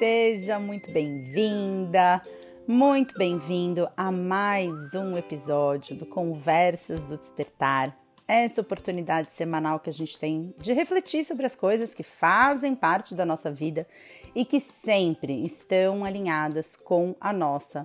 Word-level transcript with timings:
seja 0.00 0.58
muito 0.58 0.90
bem-vinda, 0.90 2.22
muito 2.66 3.14
bem-vindo 3.18 3.86
a 3.94 4.10
mais 4.10 4.94
um 4.94 5.14
episódio 5.14 5.94
do 5.94 6.06
Conversas 6.06 7.04
do 7.04 7.18
Despertar. 7.18 7.94
Essa 8.26 8.62
oportunidade 8.62 9.30
semanal 9.30 9.78
que 9.78 9.90
a 9.90 9.92
gente 9.92 10.18
tem 10.18 10.54
de 10.56 10.72
refletir 10.72 11.22
sobre 11.22 11.44
as 11.44 11.54
coisas 11.54 11.92
que 11.92 12.02
fazem 12.02 12.74
parte 12.74 13.14
da 13.14 13.26
nossa 13.26 13.52
vida 13.52 13.86
e 14.34 14.42
que 14.42 14.58
sempre 14.58 15.44
estão 15.44 16.02
alinhadas 16.02 16.76
com 16.76 17.14
a 17.20 17.30
nossa 17.30 17.84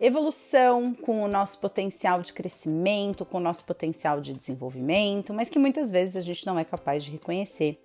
evolução, 0.00 0.92
com 0.92 1.22
o 1.22 1.28
nosso 1.28 1.60
potencial 1.60 2.22
de 2.22 2.32
crescimento, 2.32 3.24
com 3.24 3.36
o 3.36 3.40
nosso 3.40 3.64
potencial 3.64 4.20
de 4.20 4.34
desenvolvimento, 4.34 5.32
mas 5.32 5.48
que 5.48 5.60
muitas 5.60 5.92
vezes 5.92 6.16
a 6.16 6.22
gente 6.22 6.44
não 6.44 6.58
é 6.58 6.64
capaz 6.64 7.04
de 7.04 7.12
reconhecer 7.12 7.80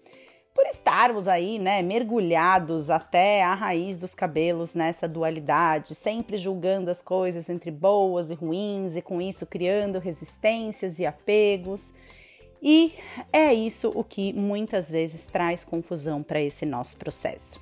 por 0.58 0.66
estarmos 0.66 1.28
aí, 1.28 1.60
né, 1.60 1.84
mergulhados 1.84 2.90
até 2.90 3.44
a 3.44 3.54
raiz 3.54 3.96
dos 3.96 4.16
cabelos 4.16 4.74
nessa 4.74 5.08
dualidade, 5.08 5.94
sempre 5.94 6.36
julgando 6.36 6.90
as 6.90 7.00
coisas 7.00 7.48
entre 7.48 7.70
boas 7.70 8.32
e 8.32 8.34
ruins 8.34 8.98
e 8.98 9.02
com 9.04 9.22
isso 9.22 9.46
criando 9.46 10.00
resistências 10.00 10.98
e 10.98 11.06
apegos. 11.06 11.94
E 12.60 12.96
é 13.32 13.54
isso 13.54 13.92
o 13.94 14.04
que 14.04 14.34
muitas 14.34 14.90
vezes 14.90 15.26
traz 15.26 15.64
confusão 15.64 16.24
para 16.24 16.42
esse 16.42 16.66
nosso 16.66 16.98
processo. 16.98 17.62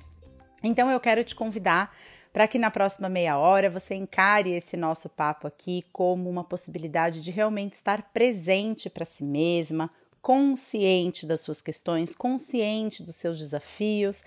Então 0.64 0.90
eu 0.90 0.98
quero 0.98 1.22
te 1.22 1.34
convidar 1.34 1.94
para 2.32 2.48
que 2.48 2.58
na 2.58 2.70
próxima 2.70 3.10
meia 3.10 3.36
hora 3.36 3.68
você 3.68 3.94
encare 3.94 4.52
esse 4.52 4.74
nosso 4.74 5.10
papo 5.10 5.46
aqui 5.46 5.84
como 5.92 6.30
uma 6.30 6.42
possibilidade 6.42 7.20
de 7.20 7.30
realmente 7.30 7.74
estar 7.74 8.10
presente 8.14 8.88
para 8.88 9.04
si 9.04 9.22
mesma, 9.22 9.90
consciente 10.26 11.24
das 11.24 11.40
suas 11.42 11.62
questões, 11.62 12.12
consciente 12.12 13.04
dos 13.04 13.14
seus 13.14 13.38
desafios 13.38 14.24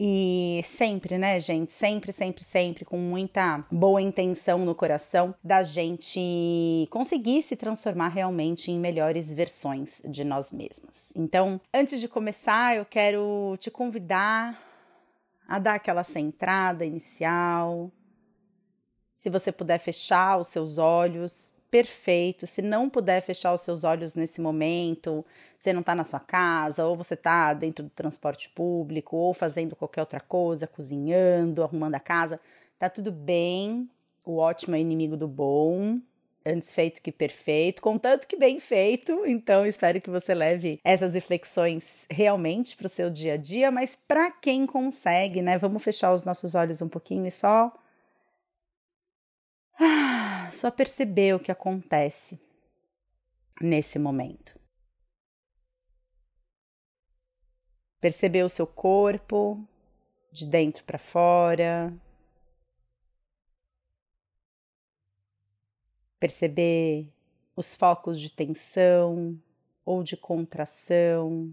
e 0.00 0.62
sempre, 0.64 1.18
né, 1.18 1.38
gente? 1.40 1.74
Sempre, 1.74 2.10
sempre, 2.10 2.42
sempre 2.42 2.86
com 2.86 2.96
muita 2.96 3.62
boa 3.70 4.00
intenção 4.00 4.64
no 4.64 4.74
coração 4.74 5.34
da 5.44 5.62
gente 5.62 6.88
conseguir 6.90 7.42
se 7.42 7.54
transformar 7.54 8.08
realmente 8.08 8.70
em 8.70 8.78
melhores 8.78 9.30
versões 9.30 10.00
de 10.06 10.24
nós 10.24 10.52
mesmas. 10.52 11.12
Então, 11.14 11.60
antes 11.74 12.00
de 12.00 12.08
começar, 12.08 12.74
eu 12.74 12.86
quero 12.86 13.54
te 13.58 13.70
convidar 13.70 14.58
a 15.46 15.58
dar 15.58 15.74
aquela 15.74 16.02
centrada 16.02 16.82
inicial. 16.82 17.92
Se 19.14 19.28
você 19.28 19.52
puder 19.52 19.76
fechar 19.76 20.38
os 20.38 20.48
seus 20.48 20.78
olhos, 20.78 21.52
perfeito. 21.72 22.46
Se 22.46 22.60
não 22.60 22.90
puder 22.90 23.22
fechar 23.22 23.54
os 23.54 23.62
seus 23.62 23.82
olhos 23.82 24.14
nesse 24.14 24.42
momento, 24.42 25.24
você 25.58 25.72
não 25.72 25.80
está 25.80 25.94
na 25.94 26.04
sua 26.04 26.20
casa, 26.20 26.84
ou 26.84 26.94
você 26.94 27.14
está 27.14 27.54
dentro 27.54 27.84
do 27.84 27.90
transporte 27.90 28.50
público, 28.50 29.16
ou 29.16 29.32
fazendo 29.32 29.74
qualquer 29.74 30.02
outra 30.02 30.20
coisa, 30.20 30.66
cozinhando, 30.66 31.62
arrumando 31.62 31.94
a 31.94 32.00
casa, 32.00 32.38
tá 32.78 32.90
tudo 32.90 33.10
bem. 33.10 33.88
O 34.22 34.36
ótimo 34.36 34.76
é 34.76 34.80
inimigo 34.80 35.16
do 35.16 35.26
bom 35.26 35.98
antes 36.44 36.74
feito 36.74 37.00
que 37.00 37.10
perfeito, 37.10 37.80
contanto 37.80 38.26
que 38.26 38.36
bem 38.36 38.60
feito. 38.60 39.24
Então, 39.24 39.64
espero 39.64 40.00
que 40.00 40.10
você 40.10 40.34
leve 40.34 40.78
essas 40.84 41.14
reflexões 41.14 42.04
realmente 42.10 42.76
para 42.76 42.86
o 42.86 42.90
seu 42.90 43.08
dia 43.08 43.34
a 43.34 43.36
dia, 43.38 43.70
mas 43.70 43.96
para 43.96 44.30
quem 44.30 44.66
consegue, 44.66 45.40
né? 45.40 45.56
Vamos 45.56 45.82
fechar 45.82 46.12
os 46.12 46.24
nossos 46.24 46.54
olhos 46.54 46.82
um 46.82 46.88
pouquinho 46.88 47.26
e 47.26 47.30
só. 47.30 47.72
Só 50.52 50.70
perceber 50.70 51.34
o 51.34 51.40
que 51.40 51.50
acontece 51.50 52.40
nesse 53.60 53.98
momento. 53.98 54.58
Perceber 58.00 58.42
o 58.42 58.48
seu 58.48 58.66
corpo 58.66 59.66
de 60.32 60.46
dentro 60.46 60.82
para 60.84 60.98
fora, 60.98 61.92
perceber 66.18 67.12
os 67.56 67.74
focos 67.74 68.20
de 68.20 68.30
tensão 68.30 69.40
ou 69.84 70.02
de 70.02 70.16
contração. 70.16 71.52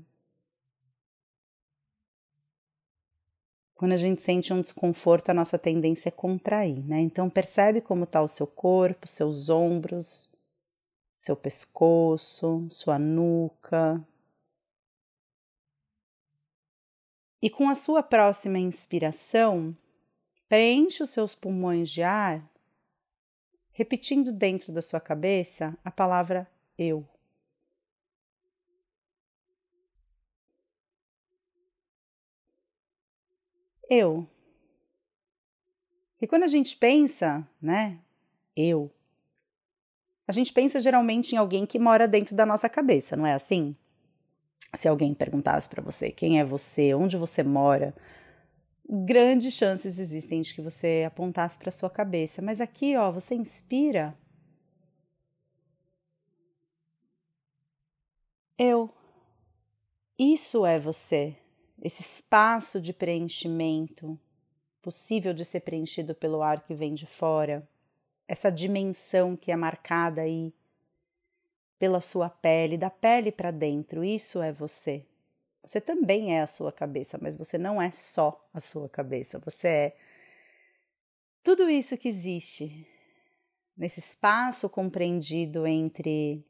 Quando 3.79 3.93
a 3.93 3.97
gente 3.97 4.21
sente 4.21 4.51
um 4.51 4.59
desconforto, 4.59 5.29
a 5.29 5.33
nossa 5.33 5.57
tendência 5.57 6.09
é 6.09 6.11
contrair, 6.11 6.85
né? 6.85 6.99
Então 6.99 7.29
percebe 7.29 7.79
como 7.79 8.03
está 8.03 8.21
o 8.21 8.27
seu 8.27 8.45
corpo, 8.45 9.07
seus 9.07 9.49
ombros, 9.49 10.29
seu 11.15 11.33
pescoço, 11.33 12.67
sua 12.69 12.99
nuca. 12.99 14.05
E 17.41 17.49
com 17.49 17.69
a 17.69 17.73
sua 17.73 18.03
próxima 18.03 18.59
inspiração, 18.59 19.73
preenche 20.49 21.01
os 21.01 21.11
seus 21.11 21.33
pulmões 21.33 21.89
de 21.89 22.03
ar 22.03 22.43
repetindo 23.71 24.33
dentro 24.33 24.73
da 24.73 24.81
sua 24.81 24.99
cabeça 24.99 25.73
a 25.85 25.89
palavra 25.89 26.45
eu. 26.77 27.07
Eu. 33.89 34.27
E 36.21 36.27
quando 36.27 36.43
a 36.43 36.47
gente 36.47 36.77
pensa, 36.77 37.47
né, 37.61 37.99
eu, 38.55 38.91
a 40.29 40.31
gente 40.31 40.53
pensa 40.53 40.79
geralmente 40.79 41.33
em 41.33 41.39
alguém 41.39 41.65
que 41.65 41.79
mora 41.79 42.07
dentro 42.07 42.35
da 42.35 42.45
nossa 42.45 42.69
cabeça, 42.69 43.15
não 43.15 43.25
é 43.25 43.33
assim? 43.33 43.75
Se 44.75 44.87
alguém 44.87 45.11
perguntasse 45.11 45.67
para 45.67 45.81
você 45.81 46.11
quem 46.11 46.39
é 46.39 46.45
você, 46.45 46.93
onde 46.93 47.17
você 47.17 47.41
mora, 47.41 47.95
grandes 48.87 49.55
chances 49.55 49.97
existem 49.97 50.43
de 50.43 50.53
que 50.53 50.61
você 50.61 51.03
apontasse 51.07 51.57
para 51.57 51.71
sua 51.71 51.89
cabeça. 51.89 52.43
Mas 52.43 52.61
aqui, 52.61 52.95
ó, 52.95 53.11
você 53.11 53.33
inspira. 53.33 54.15
Eu. 58.55 58.93
Isso 60.19 60.63
é 60.63 60.77
você. 60.77 61.35
Esse 61.81 62.01
espaço 62.01 62.81
de 62.81 62.91
preenchimento 62.91 64.19
possível 64.81 65.33
de 65.33 65.45
ser 65.45 65.61
preenchido 65.61 66.13
pelo 66.13 66.41
ar 66.41 66.61
que 66.61 66.73
vem 66.73 66.93
de 66.93 67.05
fora. 67.05 67.67
Essa 68.27 68.51
dimensão 68.51 69.35
que 69.35 69.51
é 69.51 69.55
marcada 69.55 70.21
aí 70.21 70.53
pela 71.77 72.01
sua 72.01 72.29
pele, 72.29 72.77
da 72.77 72.89
pele 72.89 73.31
para 73.31 73.51
dentro. 73.51 74.03
Isso 74.03 74.41
é 74.41 74.51
você. 74.51 75.05
Você 75.63 75.79
também 75.79 76.35
é 76.35 76.41
a 76.41 76.47
sua 76.47 76.71
cabeça, 76.71 77.17
mas 77.21 77.37
você 77.37 77.57
não 77.57 77.81
é 77.81 77.91
só 77.91 78.45
a 78.53 78.59
sua 78.59 78.89
cabeça. 78.89 79.39
Você 79.39 79.67
é 79.67 79.97
tudo 81.43 81.69
isso 81.69 81.97
que 81.97 82.09
existe 82.09 82.85
nesse 83.77 83.99
espaço 83.99 84.69
compreendido 84.69 85.65
entre 85.65 86.45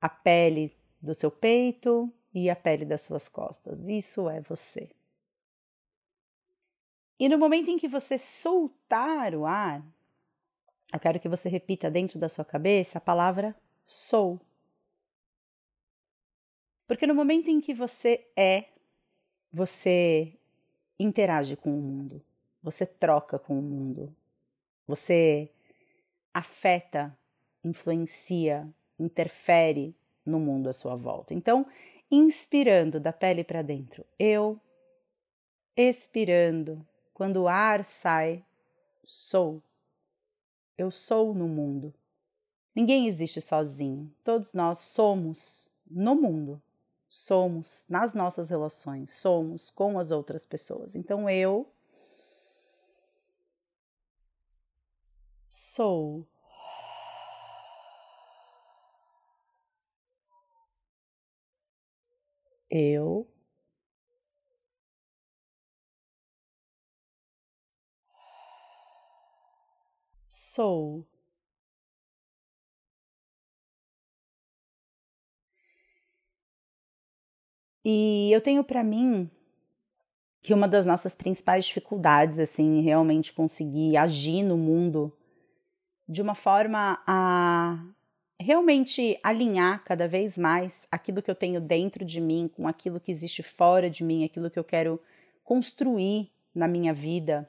a 0.00 0.08
pele 0.08 0.74
do 1.00 1.12
seu 1.12 1.30
peito 1.30 2.12
e 2.34 2.48
a 2.48 2.56
pele 2.56 2.84
das 2.84 3.02
suas 3.02 3.28
costas. 3.28 3.88
Isso 3.88 4.28
é 4.28 4.40
você. 4.40 4.90
E 7.18 7.28
no 7.28 7.38
momento 7.38 7.70
em 7.70 7.78
que 7.78 7.86
você 7.86 8.18
soltar 8.18 9.34
o 9.34 9.46
ar, 9.46 9.82
eu 10.92 11.00
quero 11.00 11.20
que 11.20 11.28
você 11.28 11.48
repita 11.48 11.90
dentro 11.90 12.18
da 12.18 12.28
sua 12.28 12.44
cabeça 12.44 12.98
a 12.98 13.00
palavra 13.00 13.54
sou. 13.84 14.40
Porque 16.86 17.06
no 17.06 17.14
momento 17.14 17.48
em 17.48 17.60
que 17.60 17.72
você 17.72 18.26
é, 18.36 18.66
você 19.52 20.36
interage 20.98 21.56
com 21.56 21.70
o 21.70 21.80
mundo, 21.80 22.22
você 22.62 22.84
troca 22.84 23.38
com 23.38 23.58
o 23.58 23.62
mundo, 23.62 24.14
você 24.86 25.50
afeta, 26.34 27.16
influencia, 27.64 28.68
interfere 28.98 29.94
no 30.24 30.38
mundo 30.38 30.68
à 30.68 30.72
sua 30.72 30.96
volta. 30.96 31.34
Então, 31.34 31.66
inspirando 32.12 33.00
da 33.00 33.12
pele 33.12 33.42
para 33.42 33.62
dentro, 33.62 34.06
eu, 34.18 34.60
expirando, 35.76 36.86
quando 37.12 37.38
o 37.38 37.48
ar 37.48 37.84
sai, 37.84 38.44
sou. 39.02 39.60
Eu 40.78 40.92
sou 40.92 41.34
no 41.34 41.48
mundo. 41.48 41.92
Ninguém 42.74 43.08
existe 43.08 43.40
sozinho, 43.40 44.14
todos 44.22 44.54
nós 44.54 44.78
somos 44.78 45.68
no 45.90 46.14
mundo 46.14 46.62
somos 47.12 47.84
nas 47.90 48.14
nossas 48.14 48.48
relações, 48.48 49.10
somos 49.10 49.68
com 49.68 49.98
as 49.98 50.10
outras 50.10 50.46
pessoas. 50.46 50.94
Então 50.94 51.28
eu 51.28 51.70
sou 55.46 56.26
eu 62.72 63.28
sou 70.28 71.06
E 77.84 78.30
eu 78.32 78.40
tenho 78.40 78.62
para 78.62 78.82
mim 78.84 79.28
que 80.42 80.52
uma 80.52 80.66
das 80.66 80.84
nossas 80.84 81.14
principais 81.14 81.66
dificuldades, 81.66 82.38
assim, 82.38 82.80
realmente 82.80 83.32
conseguir 83.32 83.96
agir 83.96 84.42
no 84.42 84.56
mundo 84.56 85.12
de 86.08 86.20
uma 86.20 86.34
forma 86.34 87.02
a 87.06 87.78
realmente 88.42 89.18
alinhar 89.22 89.82
cada 89.84 90.06
vez 90.06 90.36
mais 90.36 90.86
aquilo 90.90 91.22
que 91.22 91.30
eu 91.30 91.34
tenho 91.34 91.60
dentro 91.60 92.04
de 92.04 92.20
mim 92.20 92.50
com 92.54 92.68
aquilo 92.68 93.00
que 93.00 93.10
existe 93.10 93.42
fora 93.42 93.88
de 93.88 94.04
mim, 94.04 94.24
aquilo 94.24 94.50
que 94.50 94.58
eu 94.58 94.64
quero 94.64 95.00
construir 95.42 96.30
na 96.54 96.68
minha 96.68 96.92
vida, 96.92 97.48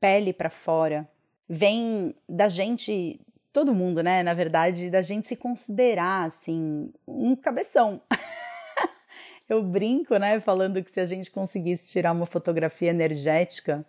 pele 0.00 0.32
para 0.32 0.50
fora, 0.50 1.08
vem 1.48 2.14
da 2.28 2.48
gente, 2.48 3.20
todo 3.52 3.74
mundo, 3.74 4.02
né, 4.02 4.22
na 4.22 4.34
verdade, 4.34 4.90
da 4.90 5.02
gente 5.02 5.26
se 5.26 5.36
considerar 5.36 6.26
assim 6.26 6.92
um 7.06 7.34
cabeção. 7.34 8.00
eu 9.48 9.62
brinco, 9.62 10.16
né, 10.16 10.38
falando 10.38 10.82
que 10.82 10.90
se 10.90 11.00
a 11.00 11.04
gente 11.04 11.30
conseguisse 11.30 11.90
tirar 11.90 12.12
uma 12.12 12.26
fotografia 12.26 12.90
energética, 12.90 13.84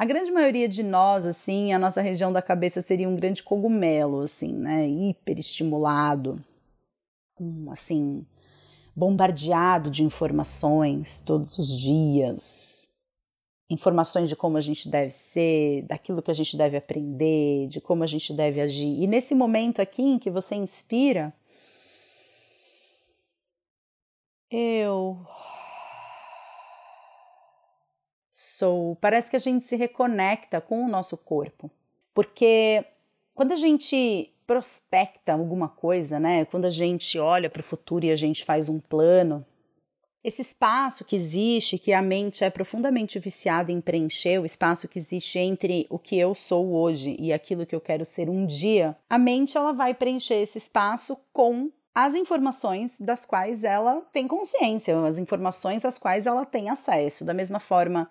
a 0.00 0.04
grande 0.06 0.32
maioria 0.32 0.66
de 0.66 0.82
nós, 0.82 1.26
assim, 1.26 1.74
a 1.74 1.78
nossa 1.78 2.00
região 2.00 2.32
da 2.32 2.40
cabeça 2.40 2.80
seria 2.80 3.06
um 3.06 3.14
grande 3.14 3.42
cogumelo, 3.42 4.22
assim, 4.22 4.50
né, 4.50 4.88
hiperestimulado, 4.88 6.42
assim, 7.70 8.24
bombardeado 8.96 9.90
de 9.90 10.02
informações 10.02 11.20
todos 11.20 11.58
os 11.58 11.78
dias, 11.78 12.90
informações 13.68 14.30
de 14.30 14.36
como 14.36 14.56
a 14.56 14.62
gente 14.62 14.88
deve 14.88 15.10
ser, 15.10 15.82
daquilo 15.82 16.22
que 16.22 16.30
a 16.30 16.34
gente 16.34 16.56
deve 16.56 16.78
aprender, 16.78 17.68
de 17.68 17.78
como 17.78 18.02
a 18.02 18.06
gente 18.06 18.32
deve 18.32 18.58
agir. 18.58 19.02
E 19.02 19.06
nesse 19.06 19.34
momento 19.34 19.82
aqui 19.82 20.00
em 20.00 20.18
que 20.18 20.30
você 20.30 20.54
inspira, 20.54 21.30
eu 24.50 25.26
sou. 28.60 28.96
Parece 28.96 29.30
que 29.30 29.36
a 29.36 29.40
gente 29.40 29.64
se 29.64 29.76
reconecta 29.76 30.60
com 30.60 30.84
o 30.84 30.88
nosso 30.88 31.16
corpo. 31.16 31.70
Porque 32.14 32.84
quando 33.34 33.52
a 33.52 33.56
gente 33.56 34.30
prospecta 34.46 35.32
alguma 35.32 35.68
coisa, 35.68 36.18
né? 36.18 36.44
Quando 36.44 36.64
a 36.64 36.70
gente 36.70 37.18
olha 37.18 37.48
para 37.48 37.60
o 37.60 37.64
futuro 37.64 38.04
e 38.04 38.10
a 38.10 38.16
gente 38.16 38.44
faz 38.44 38.68
um 38.68 38.80
plano, 38.80 39.46
esse 40.22 40.42
espaço 40.42 41.04
que 41.04 41.16
existe, 41.16 41.78
que 41.78 41.92
a 41.92 42.02
mente 42.02 42.44
é 42.44 42.50
profundamente 42.50 43.18
viciada 43.18 43.72
em 43.72 43.80
preencher, 43.80 44.38
o 44.38 44.44
espaço 44.44 44.88
que 44.88 44.98
existe 44.98 45.38
entre 45.38 45.86
o 45.88 45.98
que 45.98 46.18
eu 46.18 46.34
sou 46.34 46.72
hoje 46.72 47.16
e 47.18 47.32
aquilo 47.32 47.64
que 47.64 47.74
eu 47.74 47.80
quero 47.80 48.04
ser 48.04 48.28
um 48.28 48.44
dia, 48.44 48.96
a 49.08 49.18
mente 49.18 49.56
ela 49.56 49.72
vai 49.72 49.94
preencher 49.94 50.34
esse 50.34 50.58
espaço 50.58 51.16
com 51.32 51.70
as 51.94 52.14
informações 52.14 53.00
das 53.00 53.24
quais 53.24 53.64
ela 53.64 54.02
tem 54.12 54.28
consciência, 54.28 54.98
as 55.06 55.18
informações 55.18 55.84
às 55.84 55.96
quais 55.96 56.26
ela 56.26 56.44
tem 56.44 56.68
acesso. 56.68 57.24
Da 57.24 57.32
mesma 57.32 57.60
forma 57.60 58.10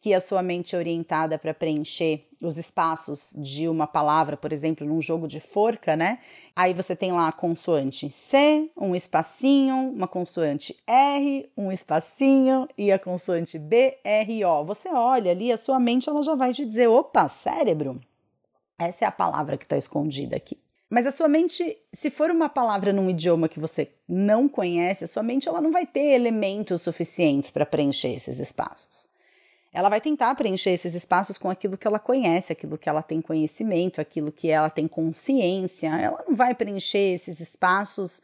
que 0.00 0.14
a 0.14 0.20
sua 0.20 0.42
mente 0.42 0.74
é 0.74 0.78
orientada 0.78 1.38
para 1.38 1.52
preencher 1.52 2.26
os 2.40 2.56
espaços 2.56 3.34
de 3.36 3.68
uma 3.68 3.86
palavra, 3.86 4.34
por 4.34 4.50
exemplo, 4.50 4.86
num 4.86 5.00
jogo 5.02 5.28
de 5.28 5.40
forca, 5.40 5.94
né? 5.94 6.20
Aí 6.56 6.72
você 6.72 6.96
tem 6.96 7.12
lá 7.12 7.28
a 7.28 7.32
consoante 7.32 8.10
C, 8.10 8.70
um 8.74 8.96
espacinho, 8.96 9.76
uma 9.76 10.08
consoante 10.08 10.74
R, 10.86 11.50
um 11.54 11.70
espacinho 11.70 12.66
e 12.78 12.90
a 12.90 12.98
consoante 12.98 13.58
B, 13.58 13.98
R, 14.02 14.44
O. 14.46 14.64
Você 14.64 14.88
olha 14.88 15.30
ali, 15.30 15.52
a 15.52 15.58
sua 15.58 15.78
mente 15.78 16.08
ela 16.08 16.22
já 16.22 16.34
vai 16.34 16.52
te 16.54 16.64
dizer: 16.64 16.88
opa, 16.88 17.28
cérebro. 17.28 18.00
Essa 18.78 19.04
é 19.04 19.08
a 19.08 19.12
palavra 19.12 19.58
que 19.58 19.66
está 19.66 19.76
escondida 19.76 20.34
aqui. 20.34 20.56
Mas 20.88 21.06
a 21.06 21.10
sua 21.10 21.28
mente, 21.28 21.76
se 21.92 22.10
for 22.10 22.30
uma 22.30 22.48
palavra 22.48 22.92
num 22.92 23.10
idioma 23.10 23.48
que 23.48 23.60
você 23.60 23.92
não 24.08 24.48
conhece, 24.48 25.04
a 25.04 25.06
sua 25.06 25.22
mente 25.22 25.46
ela 25.46 25.60
não 25.60 25.70
vai 25.70 25.86
ter 25.86 26.14
elementos 26.14 26.80
suficientes 26.82 27.50
para 27.50 27.66
preencher 27.66 28.14
esses 28.14 28.40
espaços. 28.40 29.19
Ela 29.72 29.88
vai 29.88 30.00
tentar 30.00 30.34
preencher 30.34 30.70
esses 30.70 30.94
espaços 30.94 31.38
com 31.38 31.48
aquilo 31.48 31.78
que 31.78 31.86
ela 31.86 31.98
conhece, 31.98 32.52
aquilo 32.52 32.76
que 32.76 32.88
ela 32.88 33.02
tem 33.02 33.20
conhecimento, 33.20 34.00
aquilo 34.00 34.32
que 34.32 34.48
ela 34.48 34.68
tem 34.68 34.88
consciência. 34.88 35.88
Ela 35.88 36.24
não 36.28 36.34
vai 36.34 36.54
preencher 36.54 37.14
esses 37.14 37.38
espaços 37.38 38.20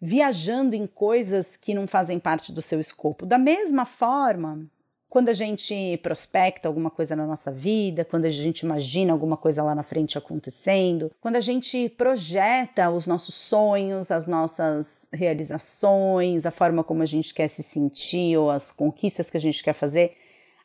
viajando 0.00 0.76
em 0.76 0.86
coisas 0.86 1.56
que 1.56 1.74
não 1.74 1.86
fazem 1.86 2.18
parte 2.18 2.52
do 2.52 2.62
seu 2.62 2.78
escopo. 2.78 3.26
Da 3.26 3.38
mesma 3.38 3.84
forma, 3.84 4.66
quando 5.08 5.28
a 5.28 5.32
gente 5.32 5.98
prospecta 6.02 6.68
alguma 6.68 6.90
coisa 6.90 7.16
na 7.16 7.26
nossa 7.26 7.50
vida, 7.50 8.04
quando 8.04 8.26
a 8.26 8.30
gente 8.30 8.60
imagina 8.60 9.12
alguma 9.12 9.36
coisa 9.36 9.62
lá 9.62 9.74
na 9.74 9.82
frente 9.82 10.18
acontecendo, 10.18 11.10
quando 11.20 11.36
a 11.36 11.40
gente 11.40 11.88
projeta 11.96 12.90
os 12.90 13.06
nossos 13.06 13.34
sonhos, 13.34 14.10
as 14.10 14.26
nossas 14.26 15.08
realizações, 15.12 16.44
a 16.44 16.50
forma 16.50 16.84
como 16.84 17.02
a 17.02 17.06
gente 17.06 17.32
quer 17.32 17.48
se 17.48 17.62
sentir 17.62 18.36
ou 18.36 18.50
as 18.50 18.70
conquistas 18.70 19.30
que 19.30 19.36
a 19.36 19.40
gente 19.40 19.64
quer 19.64 19.72
fazer, 19.72 20.16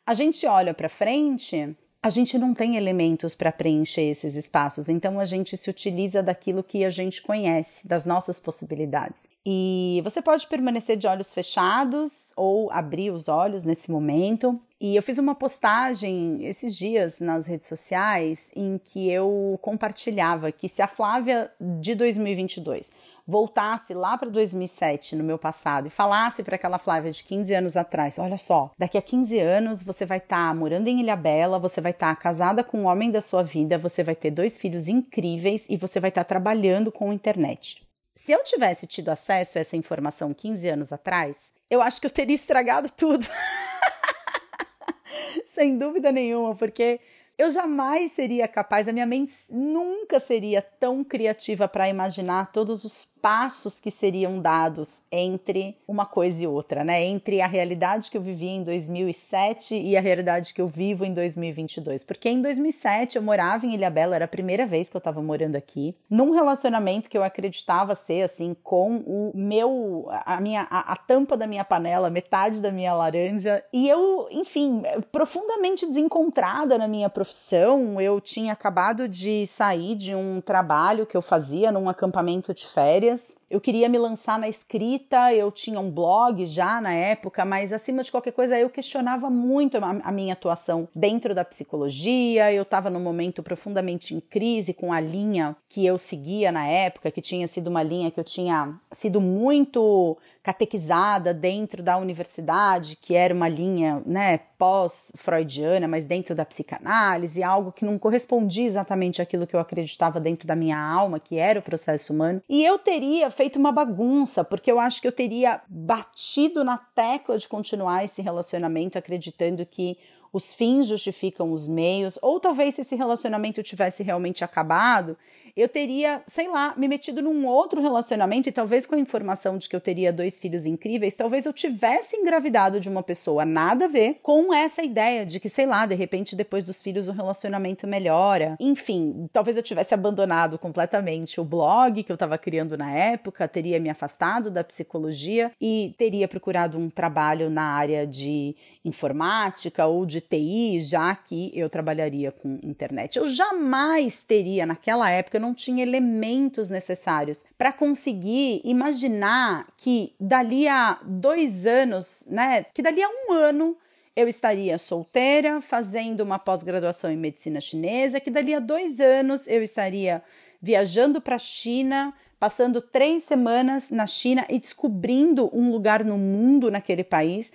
a 0.06 0.14
gente 0.14 0.46
olha 0.46 0.74
para 0.74 0.88
frente 0.88 1.76
a 2.04 2.10
gente 2.10 2.36
não 2.36 2.52
tem 2.52 2.76
elementos 2.76 3.32
para 3.32 3.52
preencher 3.52 4.02
esses 4.02 4.34
espaços, 4.34 4.88
então 4.88 5.20
a 5.20 5.24
gente 5.24 5.56
se 5.56 5.70
utiliza 5.70 6.20
daquilo 6.20 6.64
que 6.64 6.84
a 6.84 6.90
gente 6.90 7.22
conhece, 7.22 7.86
das 7.86 8.04
nossas 8.04 8.40
possibilidades. 8.40 9.22
E 9.46 10.00
você 10.02 10.20
pode 10.20 10.48
permanecer 10.48 10.96
de 10.96 11.06
olhos 11.06 11.32
fechados 11.32 12.32
ou 12.36 12.72
abrir 12.72 13.12
os 13.12 13.28
olhos 13.28 13.64
nesse 13.64 13.88
momento. 13.88 14.60
E 14.80 14.96
eu 14.96 15.02
fiz 15.02 15.18
uma 15.18 15.34
postagem 15.34 16.44
esses 16.44 16.76
dias 16.76 17.20
nas 17.20 17.46
redes 17.46 17.68
sociais 17.68 18.50
em 18.56 18.78
que 18.78 19.08
eu 19.08 19.56
compartilhava 19.62 20.50
que 20.50 20.68
se 20.68 20.82
a 20.82 20.88
Flávia 20.88 21.52
de 21.60 21.94
2022 21.94 22.90
voltasse 23.26 23.94
lá 23.94 24.16
para 24.16 24.30
2007, 24.30 25.16
no 25.16 25.24
meu 25.24 25.38
passado, 25.38 25.86
e 25.86 25.90
falasse 25.90 26.42
para 26.42 26.56
aquela 26.56 26.78
Flávia 26.78 27.10
de 27.10 27.24
15 27.24 27.54
anos 27.54 27.76
atrás: 27.76 28.18
olha 28.18 28.38
só, 28.38 28.70
daqui 28.78 28.98
a 28.98 29.02
15 29.02 29.38
anos 29.38 29.82
você 29.82 30.04
vai 30.04 30.18
estar 30.18 30.48
tá 30.48 30.54
morando 30.54 30.88
em 30.88 31.00
Ilha 31.00 31.16
Bela, 31.16 31.58
você 31.58 31.80
vai 31.80 31.92
estar 31.92 32.14
tá 32.14 32.20
casada 32.20 32.64
com 32.64 32.84
o 32.84 32.86
homem 32.86 33.10
da 33.10 33.20
sua 33.20 33.42
vida, 33.42 33.78
você 33.78 34.02
vai 34.02 34.14
ter 34.14 34.30
dois 34.30 34.58
filhos 34.58 34.88
incríveis 34.88 35.66
e 35.68 35.76
você 35.76 36.00
vai 36.00 36.08
estar 36.08 36.24
tá 36.24 36.28
trabalhando 36.28 36.90
com 36.90 37.12
internet. 37.12 37.86
Se 38.14 38.32
eu 38.32 38.44
tivesse 38.44 38.86
tido 38.86 39.08
acesso 39.08 39.56
a 39.56 39.62
essa 39.62 39.76
informação 39.76 40.34
15 40.34 40.68
anos 40.68 40.92
atrás, 40.92 41.50
eu 41.70 41.80
acho 41.80 42.00
que 42.00 42.06
eu 42.06 42.10
teria 42.10 42.36
estragado 42.36 42.90
tudo. 42.90 43.26
Sem 45.46 45.78
dúvida 45.78 46.12
nenhuma, 46.12 46.54
porque 46.54 47.00
eu 47.38 47.50
jamais 47.50 48.12
seria 48.12 48.46
capaz, 48.46 48.86
a 48.86 48.92
minha 48.92 49.06
mente 49.06 49.34
nunca 49.50 50.20
seria 50.20 50.60
tão 50.60 51.02
criativa 51.02 51.66
para 51.66 51.88
imaginar 51.88 52.52
todos 52.52 52.84
os 52.84 53.11
passos 53.22 53.80
que 53.80 53.90
seriam 53.90 54.40
dados 54.40 55.04
entre 55.10 55.78
uma 55.86 56.04
coisa 56.04 56.42
e 56.42 56.46
outra, 56.46 56.82
né? 56.82 57.04
Entre 57.04 57.40
a 57.40 57.46
realidade 57.46 58.10
que 58.10 58.16
eu 58.16 58.20
vivia 58.20 58.50
em 58.50 58.64
2007 58.64 59.76
e 59.76 59.96
a 59.96 60.00
realidade 60.00 60.52
que 60.52 60.60
eu 60.60 60.66
vivo 60.66 61.04
em 61.04 61.14
2022. 61.14 62.02
Porque 62.02 62.28
em 62.28 62.42
2007 62.42 63.16
eu 63.16 63.22
morava 63.22 63.64
em 63.64 63.74
Ilhabela, 63.74 64.16
era 64.16 64.24
a 64.24 64.28
primeira 64.28 64.66
vez 64.66 64.90
que 64.90 64.96
eu 64.96 64.98
estava 64.98 65.22
morando 65.22 65.54
aqui, 65.54 65.94
num 66.10 66.32
relacionamento 66.32 67.08
que 67.08 67.16
eu 67.16 67.22
acreditava 67.22 67.94
ser 67.94 68.22
assim 68.22 68.56
com 68.60 68.96
o 69.06 69.30
meu 69.32 70.08
a 70.26 70.40
minha 70.40 70.66
a, 70.68 70.92
a 70.92 70.96
tampa 70.96 71.36
da 71.36 71.46
minha 71.46 71.64
panela, 71.64 72.10
metade 72.10 72.60
da 72.60 72.72
minha 72.72 72.92
laranja, 72.92 73.62
e 73.72 73.88
eu, 73.88 74.26
enfim, 74.32 74.82
profundamente 75.12 75.86
desencontrada 75.86 76.76
na 76.76 76.88
minha 76.88 77.08
profissão. 77.08 78.00
Eu 78.00 78.20
tinha 78.20 78.52
acabado 78.52 79.06
de 79.06 79.46
sair 79.46 79.94
de 79.94 80.12
um 80.12 80.40
trabalho 80.40 81.06
que 81.06 81.16
eu 81.16 81.22
fazia 81.22 81.70
num 81.70 81.88
acampamento 81.88 82.52
de 82.52 82.66
férias 82.66 83.11
Gracias. 83.12 83.41
Eu 83.52 83.60
queria 83.60 83.86
me 83.86 83.98
lançar 83.98 84.38
na 84.38 84.48
escrita, 84.48 85.34
eu 85.34 85.52
tinha 85.52 85.78
um 85.78 85.90
blog 85.90 86.46
já 86.46 86.80
na 86.80 86.94
época, 86.94 87.44
mas 87.44 87.70
acima 87.70 88.02
de 88.02 88.10
qualquer 88.10 88.32
coisa 88.32 88.58
eu 88.58 88.70
questionava 88.70 89.28
muito 89.28 89.76
a, 89.76 90.10
minha 90.10 90.32
atuação 90.32 90.88
dentro 90.94 91.34
da 91.34 91.44
psicologia. 91.44 92.50
Eu 92.50 92.62
estava 92.62 92.88
num 92.88 92.98
momento 92.98 93.42
profundamente 93.42 94.14
em 94.14 94.20
crise 94.20 94.72
com 94.72 94.90
a 94.90 95.00
linha 95.00 95.54
que 95.68 95.84
eu 95.84 95.98
seguia 95.98 96.50
na 96.50 96.66
época, 96.66 97.10
que 97.10 97.20
tinha 97.20 97.46
sido 97.46 97.68
uma 97.68 97.82
linha 97.82 98.10
que 98.10 98.18
eu 98.18 98.24
tinha 98.24 98.74
sido 98.90 99.20
muito 99.20 100.16
catequizada 100.42 101.32
dentro 101.32 101.82
da 101.82 101.96
universidade, 101.96 102.96
que 103.00 103.14
era 103.14 103.32
uma 103.32 103.48
linha, 103.48 104.02
né, 104.04 104.40
pós-freudiana, 104.58 105.86
mas 105.86 106.04
dentro 106.04 106.34
da 106.34 106.44
psicanálise, 106.44 107.42
algo 107.42 107.70
que 107.70 107.84
não 107.84 107.98
correspondia 107.98 108.66
exatamente 108.66 109.22
àquilo 109.22 109.46
que 109.46 109.54
eu 109.54 109.60
acreditava 109.60 110.18
dentro 110.18 110.46
da 110.46 110.56
minha 110.56 110.78
alma, 110.78 111.20
que 111.20 111.38
era 111.38 111.60
o 111.60 111.62
processo 111.62 112.12
humano. 112.12 112.42
E 112.48 112.64
eu 112.64 112.78
teria 112.78 113.30
feito 113.30 113.41
uma 113.58 113.72
bagunça, 113.72 114.44
porque 114.44 114.70
eu 114.70 114.78
acho 114.78 115.00
que 115.00 115.08
eu 115.08 115.12
teria 115.12 115.60
batido 115.68 116.62
na 116.64 116.76
tecla 116.76 117.38
de 117.38 117.48
continuar 117.48 118.04
esse 118.04 118.22
relacionamento 118.22 118.98
acreditando 118.98 119.64
que 119.66 119.98
os 120.32 120.54
fins 120.54 120.86
justificam 120.86 121.52
os 121.52 121.68
meios, 121.68 122.18
ou 122.22 122.40
talvez 122.40 122.74
se 122.74 122.80
esse 122.80 122.96
relacionamento 122.96 123.62
tivesse 123.62 124.02
realmente 124.02 124.42
acabado, 124.42 125.16
eu 125.56 125.68
teria, 125.68 126.22
sei 126.26 126.48
lá, 126.48 126.74
me 126.76 126.88
metido 126.88 127.22
num 127.22 127.46
outro 127.46 127.80
relacionamento 127.80 128.48
e 128.48 128.52
talvez 128.52 128.86
com 128.86 128.94
a 128.94 128.98
informação 128.98 129.58
de 129.58 129.68
que 129.68 129.76
eu 129.76 129.80
teria 129.80 130.12
dois 130.12 130.40
filhos 130.40 130.66
incríveis, 130.66 131.14
talvez 131.14 131.46
eu 131.46 131.52
tivesse 131.52 132.16
engravidado 132.16 132.80
de 132.80 132.88
uma 132.88 133.02
pessoa 133.02 133.44
nada 133.44 133.84
a 133.84 133.88
ver 133.88 134.18
com 134.22 134.52
essa 134.52 134.82
ideia 134.82 135.26
de 135.26 135.38
que, 135.38 135.48
sei 135.48 135.66
lá, 135.66 135.84
de 135.86 135.94
repente 135.94 136.34
depois 136.34 136.64
dos 136.64 136.80
filhos 136.80 137.08
o 137.08 137.12
relacionamento 137.12 137.86
melhora. 137.86 138.56
Enfim, 138.58 139.28
talvez 139.32 139.56
eu 139.56 139.62
tivesse 139.62 139.94
abandonado 139.94 140.58
completamente 140.58 141.40
o 141.40 141.44
blog 141.44 142.02
que 142.02 142.10
eu 142.10 142.14
estava 142.14 142.38
criando 142.38 142.76
na 142.76 142.90
época, 142.94 143.46
teria 143.46 143.78
me 143.78 143.90
afastado 143.90 144.50
da 144.50 144.64
psicologia 144.64 145.52
e 145.60 145.94
teria 145.98 146.26
procurado 146.26 146.78
um 146.78 146.88
trabalho 146.88 147.50
na 147.50 147.64
área 147.64 148.06
de 148.06 148.56
informática 148.84 149.86
ou 149.86 150.06
de 150.06 150.20
TI, 150.20 150.80
já 150.80 151.14
que 151.14 151.50
eu 151.54 151.68
trabalharia 151.68 152.32
com 152.32 152.58
internet. 152.62 153.16
Eu 153.18 153.26
jamais 153.26 154.22
teria, 154.22 154.66
naquela 154.66 155.10
época, 155.10 155.38
não 155.42 155.52
tinha 155.52 155.82
elementos 155.82 156.68
necessários 156.70 157.44
para 157.58 157.72
conseguir 157.72 158.62
imaginar 158.64 159.66
que 159.76 160.14
dali 160.18 160.66
a 160.66 160.98
dois 161.04 161.66
anos, 161.66 162.26
né, 162.30 162.64
que 162.72 162.80
dali 162.80 163.02
a 163.02 163.08
um 163.08 163.32
ano 163.32 163.76
eu 164.14 164.28
estaria 164.28 164.78
solteira, 164.78 165.60
fazendo 165.60 166.20
uma 166.20 166.38
pós-graduação 166.38 167.10
em 167.10 167.16
medicina 167.16 167.60
chinesa, 167.60 168.20
que 168.20 168.30
dali 168.30 168.54
a 168.54 168.60
dois 168.60 169.00
anos 169.00 169.46
eu 169.46 169.62
estaria 169.62 170.22
viajando 170.60 171.20
para 171.20 171.36
a 171.36 171.38
China, 171.38 172.14
passando 172.38 172.80
três 172.80 173.22
semanas 173.24 173.90
na 173.90 174.06
China 174.06 174.46
e 174.48 174.58
descobrindo 174.58 175.50
um 175.52 175.70
lugar 175.70 176.04
no 176.04 176.18
mundo 176.18 176.70
naquele 176.70 177.04
país 177.04 177.52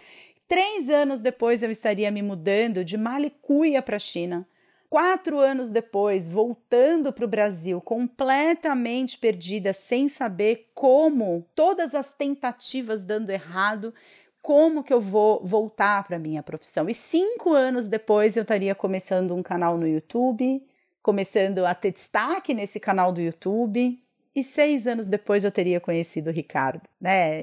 Três 0.47 0.89
anos 0.89 1.19
depois 1.19 1.61
eu 1.61 1.69
estaria 1.69 2.09
me 2.09 2.21
mudando 2.21 2.85
de 2.85 2.95
Malicuia 2.95 3.81
para 3.81 3.97
a 3.97 3.99
China. 3.99 4.47
Quatro 4.89 5.39
anos 5.39 5.69
depois, 5.69 6.29
voltando 6.29 7.11
para 7.11 7.25
o 7.25 7.27
Brasil, 7.27 7.81
completamente 7.81 9.17
perdida, 9.17 9.73
sem 9.73 10.07
saber 10.07 10.71
como, 10.73 11.45
todas 11.53 11.93
as 11.93 12.13
tentativas 12.13 13.03
dando 13.03 13.29
errado, 13.29 13.93
como 14.41 14.81
que 14.81 14.93
eu 14.93 15.01
vou 15.01 15.43
voltar 15.43 16.07
para 16.07 16.17
minha 16.17 16.41
profissão. 16.41 16.87
E 16.87 16.93
cinco 16.93 17.51
anos 17.51 17.89
depois 17.89 18.37
eu 18.37 18.43
estaria 18.43 18.73
começando 18.73 19.35
um 19.35 19.43
canal 19.43 19.77
no 19.77 19.85
YouTube, 19.85 20.65
começando 21.01 21.65
a 21.65 21.75
ter 21.75 21.91
destaque 21.91 22.53
nesse 22.53 22.79
canal 22.79 23.11
do 23.11 23.19
YouTube, 23.19 24.01
e 24.33 24.43
seis 24.43 24.87
anos 24.87 25.07
depois 25.07 25.43
eu 25.43 25.51
teria 25.51 25.81
conhecido 25.81 26.29
o 26.29 26.33
Ricardo, 26.33 26.87
né? 27.01 27.41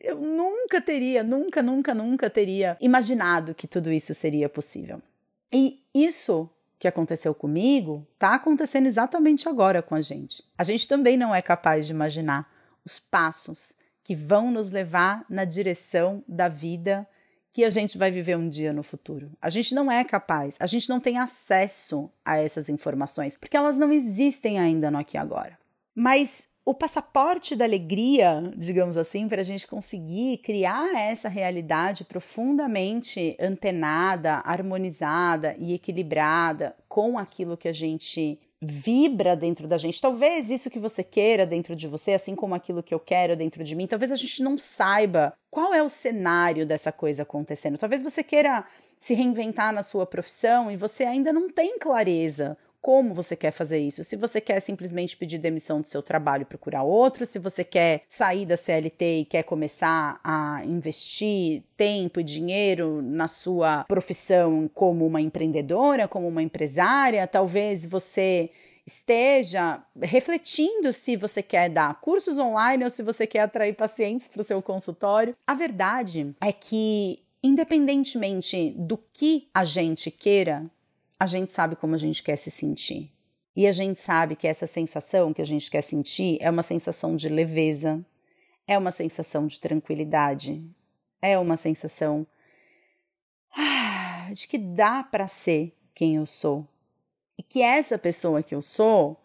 Eu 0.00 0.16
nunca 0.16 0.80
teria, 0.80 1.22
nunca, 1.22 1.62
nunca, 1.62 1.92
nunca 1.92 2.30
teria 2.30 2.78
imaginado 2.80 3.54
que 3.54 3.66
tudo 3.66 3.92
isso 3.92 4.14
seria 4.14 4.48
possível. 4.48 5.02
E 5.52 5.82
isso 5.94 6.48
que 6.78 6.88
aconteceu 6.88 7.34
comigo 7.34 8.06
está 8.14 8.34
acontecendo 8.34 8.86
exatamente 8.86 9.48
agora 9.48 9.82
com 9.82 9.94
a 9.94 10.00
gente. 10.00 10.44
A 10.56 10.64
gente 10.64 10.86
também 10.86 11.16
não 11.16 11.34
é 11.34 11.42
capaz 11.42 11.86
de 11.86 11.92
imaginar 11.92 12.50
os 12.84 12.98
passos 12.98 13.74
que 14.04 14.14
vão 14.14 14.50
nos 14.50 14.70
levar 14.70 15.24
na 15.28 15.44
direção 15.44 16.24
da 16.26 16.48
vida 16.48 17.06
que 17.52 17.64
a 17.64 17.70
gente 17.70 17.98
vai 17.98 18.10
viver 18.10 18.36
um 18.36 18.48
dia 18.48 18.72
no 18.72 18.82
futuro. 18.82 19.32
A 19.42 19.50
gente 19.50 19.74
não 19.74 19.90
é 19.90 20.04
capaz, 20.04 20.56
a 20.60 20.66
gente 20.66 20.88
não 20.88 21.00
tem 21.00 21.18
acesso 21.18 22.10
a 22.24 22.38
essas 22.38 22.68
informações, 22.68 23.36
porque 23.36 23.56
elas 23.56 23.76
não 23.76 23.92
existem 23.92 24.60
ainda 24.60 24.90
no 24.90 24.98
aqui 24.98 25.16
e 25.16 25.18
agora. 25.18 25.58
Mas 25.94 26.46
o 26.68 26.74
passaporte 26.74 27.56
da 27.56 27.64
alegria, 27.64 28.42
digamos 28.54 28.98
assim, 28.98 29.26
para 29.26 29.40
a 29.40 29.44
gente 29.44 29.66
conseguir 29.66 30.36
criar 30.36 30.94
essa 31.00 31.26
realidade 31.26 32.04
profundamente 32.04 33.34
antenada, 33.40 34.42
harmonizada 34.44 35.56
e 35.58 35.72
equilibrada 35.72 36.76
com 36.86 37.18
aquilo 37.18 37.56
que 37.56 37.68
a 37.68 37.72
gente 37.72 38.38
vibra 38.60 39.34
dentro 39.34 39.66
da 39.66 39.78
gente. 39.78 39.98
Talvez 39.98 40.50
isso 40.50 40.68
que 40.68 40.78
você 40.78 41.02
queira 41.02 41.46
dentro 41.46 41.74
de 41.74 41.88
você, 41.88 42.12
assim 42.12 42.34
como 42.34 42.54
aquilo 42.54 42.82
que 42.82 42.92
eu 42.92 43.00
quero 43.00 43.34
dentro 43.34 43.64
de 43.64 43.74
mim, 43.74 43.86
talvez 43.86 44.12
a 44.12 44.16
gente 44.16 44.42
não 44.42 44.58
saiba 44.58 45.32
qual 45.50 45.72
é 45.72 45.82
o 45.82 45.88
cenário 45.88 46.66
dessa 46.66 46.92
coisa 46.92 47.22
acontecendo. 47.22 47.78
Talvez 47.78 48.02
você 48.02 48.22
queira 48.22 48.62
se 49.00 49.14
reinventar 49.14 49.72
na 49.72 49.82
sua 49.82 50.04
profissão 50.04 50.70
e 50.70 50.76
você 50.76 51.04
ainda 51.04 51.32
não 51.32 51.48
tem 51.48 51.78
clareza 51.78 52.58
como 52.80 53.14
você 53.14 53.36
quer 53.36 53.50
fazer 53.50 53.78
isso. 53.78 54.04
Se 54.04 54.16
você 54.16 54.40
quer 54.40 54.60
simplesmente 54.60 55.16
pedir 55.16 55.38
demissão 55.38 55.80
do 55.80 55.88
seu 55.88 56.02
trabalho 56.02 56.42
e 56.42 56.46
procurar 56.46 56.82
outro, 56.82 57.26
se 57.26 57.38
você 57.38 57.64
quer 57.64 58.02
sair 58.08 58.46
da 58.46 58.56
CLT 58.56 59.20
e 59.20 59.24
quer 59.24 59.42
começar 59.42 60.20
a 60.22 60.64
investir 60.64 61.62
tempo 61.76 62.20
e 62.20 62.24
dinheiro 62.24 63.02
na 63.02 63.28
sua 63.28 63.84
profissão 63.84 64.70
como 64.72 65.06
uma 65.06 65.20
empreendedora, 65.20 66.08
como 66.08 66.28
uma 66.28 66.42
empresária, 66.42 67.26
talvez 67.26 67.84
você 67.84 68.50
esteja 68.88 69.84
refletindo 70.02 70.92
se 70.92 71.14
você 71.14 71.42
quer 71.42 71.68
dar 71.68 72.00
cursos 72.00 72.38
online 72.38 72.84
ou 72.84 72.90
se 72.90 73.02
você 73.02 73.26
quer 73.26 73.40
atrair 73.40 73.74
pacientes 73.74 74.26
para 74.26 74.40
o 74.40 74.44
seu 74.44 74.62
consultório. 74.62 75.36
A 75.46 75.52
verdade 75.52 76.34
é 76.40 76.50
que, 76.50 77.22
independentemente 77.42 78.74
do 78.78 78.98
que 79.12 79.48
a 79.52 79.62
gente 79.62 80.10
queira, 80.10 80.70
a 81.18 81.26
gente 81.26 81.52
sabe 81.52 81.74
como 81.76 81.94
a 81.94 81.98
gente 81.98 82.22
quer 82.22 82.36
se 82.36 82.50
sentir. 82.50 83.12
E 83.56 83.66
a 83.66 83.72
gente 83.72 84.00
sabe 84.00 84.36
que 84.36 84.46
essa 84.46 84.66
sensação 84.66 85.32
que 85.32 85.42
a 85.42 85.44
gente 85.44 85.68
quer 85.70 85.80
sentir 85.80 86.38
é 86.40 86.48
uma 86.48 86.62
sensação 86.62 87.16
de 87.16 87.28
leveza, 87.28 88.04
é 88.66 88.78
uma 88.78 88.92
sensação 88.92 89.46
de 89.46 89.58
tranquilidade, 89.58 90.64
é 91.20 91.36
uma 91.36 91.56
sensação 91.56 92.24
ah, 93.56 94.30
de 94.32 94.46
que 94.46 94.58
dá 94.58 95.02
para 95.02 95.26
ser 95.26 95.76
quem 95.92 96.16
eu 96.16 96.26
sou. 96.26 96.68
E 97.36 97.42
que 97.42 97.60
essa 97.62 97.98
pessoa 97.98 98.42
que 98.42 98.54
eu 98.54 98.62
sou 98.62 99.16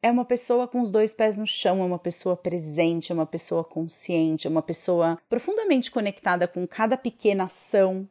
é 0.00 0.10
uma 0.10 0.24
pessoa 0.24 0.68
com 0.68 0.80
os 0.80 0.90
dois 0.90 1.14
pés 1.14 1.38
no 1.38 1.46
chão, 1.46 1.80
é 1.80 1.84
uma 1.84 1.98
pessoa 1.98 2.36
presente, 2.36 3.10
é 3.10 3.14
uma 3.14 3.26
pessoa 3.26 3.64
consciente, 3.64 4.46
é 4.46 4.50
uma 4.50 4.62
pessoa 4.62 5.18
profundamente 5.28 5.90
conectada 5.90 6.46
com 6.46 6.66
cada 6.66 6.96
pequena 6.96 7.44
ação 7.44 8.08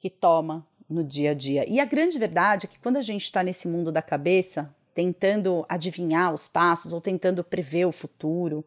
que 0.00 0.10
toma 0.10 0.66
no 0.92 1.02
dia 1.02 1.30
a 1.30 1.34
dia. 1.34 1.64
E 1.68 1.80
a 1.80 1.84
grande 1.84 2.18
verdade 2.18 2.66
é 2.66 2.68
que 2.68 2.78
quando 2.78 2.96
a 2.96 3.02
gente 3.02 3.24
está 3.24 3.42
nesse 3.42 3.66
mundo 3.66 3.90
da 3.90 4.02
cabeça, 4.02 4.72
tentando 4.94 5.64
adivinhar 5.68 6.32
os 6.32 6.46
passos 6.46 6.92
ou 6.92 7.00
tentando 7.00 7.42
prever 7.42 7.86
o 7.86 7.92
futuro, 7.92 8.64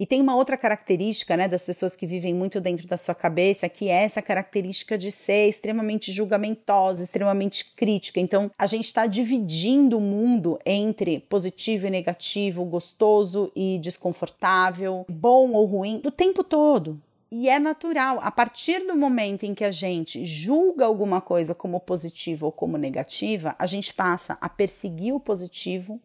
e 0.00 0.06
tem 0.06 0.20
uma 0.20 0.36
outra 0.36 0.56
característica 0.56 1.36
né, 1.36 1.48
das 1.48 1.62
pessoas 1.62 1.96
que 1.96 2.06
vivem 2.06 2.32
muito 2.32 2.60
dentro 2.60 2.86
da 2.86 2.96
sua 2.96 3.16
cabeça, 3.16 3.68
que 3.68 3.88
é 3.88 4.04
essa 4.04 4.22
característica 4.22 4.96
de 4.96 5.10
ser 5.10 5.48
extremamente 5.48 6.12
julgamentosa, 6.12 7.02
extremamente 7.02 7.72
crítica. 7.74 8.20
Então, 8.20 8.48
a 8.56 8.66
gente 8.66 8.84
está 8.84 9.06
dividindo 9.06 9.98
o 9.98 10.00
mundo 10.00 10.56
entre 10.64 11.18
positivo 11.28 11.88
e 11.88 11.90
negativo, 11.90 12.64
gostoso 12.64 13.50
e 13.56 13.80
desconfortável, 13.82 15.04
bom 15.08 15.50
ou 15.50 15.66
ruim, 15.66 16.00
o 16.04 16.12
tempo 16.12 16.44
todo. 16.44 17.00
E 17.30 17.48
é 17.48 17.58
natural, 17.58 18.18
a 18.22 18.30
partir 18.30 18.86
do 18.86 18.96
momento 18.96 19.44
em 19.44 19.54
que 19.54 19.64
a 19.64 19.70
gente 19.70 20.24
julga 20.24 20.86
alguma 20.86 21.20
coisa 21.20 21.54
como 21.54 21.78
positiva 21.78 22.46
ou 22.46 22.52
como 22.52 22.78
negativa, 22.78 23.54
a 23.58 23.66
gente 23.66 23.92
passa 23.92 24.38
a 24.40 24.48
perseguir 24.48 25.14
o 25.14 25.20
positivo 25.20 26.00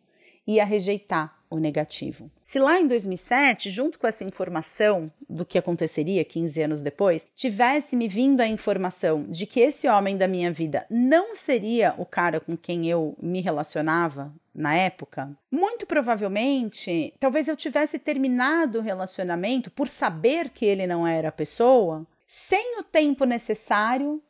e 0.45 0.59
a 0.59 0.65
rejeitar 0.65 1.42
o 1.53 1.59
negativo. 1.59 2.31
Se 2.43 2.57
lá 2.57 2.79
em 2.79 2.87
2007, 2.87 3.69
junto 3.69 3.99
com 3.99 4.07
essa 4.07 4.23
informação 4.23 5.11
do 5.29 5.45
que 5.45 5.57
aconteceria 5.57 6.25
15 6.25 6.63
anos 6.63 6.81
depois, 6.81 7.27
tivesse 7.35 7.95
me 7.95 8.07
vindo 8.07 8.41
a 8.41 8.47
informação 8.47 9.23
de 9.29 9.45
que 9.45 9.59
esse 9.59 9.87
homem 9.87 10.17
da 10.17 10.27
minha 10.27 10.51
vida 10.51 10.85
não 10.89 11.35
seria 11.35 11.93
o 11.97 12.05
cara 12.05 12.39
com 12.39 12.57
quem 12.57 12.89
eu 12.89 13.15
me 13.21 13.39
relacionava 13.39 14.33
na 14.53 14.75
época, 14.75 15.35
muito 15.51 15.85
provavelmente, 15.85 17.13
talvez 17.19 17.47
eu 17.47 17.55
tivesse 17.55 17.97
terminado 17.97 18.79
o 18.79 18.83
relacionamento 18.83 19.71
por 19.71 19.87
saber 19.87 20.49
que 20.49 20.65
ele 20.65 20.85
não 20.85 21.07
era 21.07 21.29
a 21.29 21.31
pessoa, 21.31 22.05
sem 22.27 22.79
o 22.79 22.83
tempo 22.83 23.25
necessário 23.25 24.21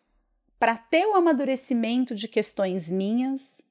para 0.57 0.77
ter 0.77 1.05
o 1.05 1.15
amadurecimento 1.15 2.15
de 2.15 2.27
questões 2.27 2.89
minhas 2.89 3.61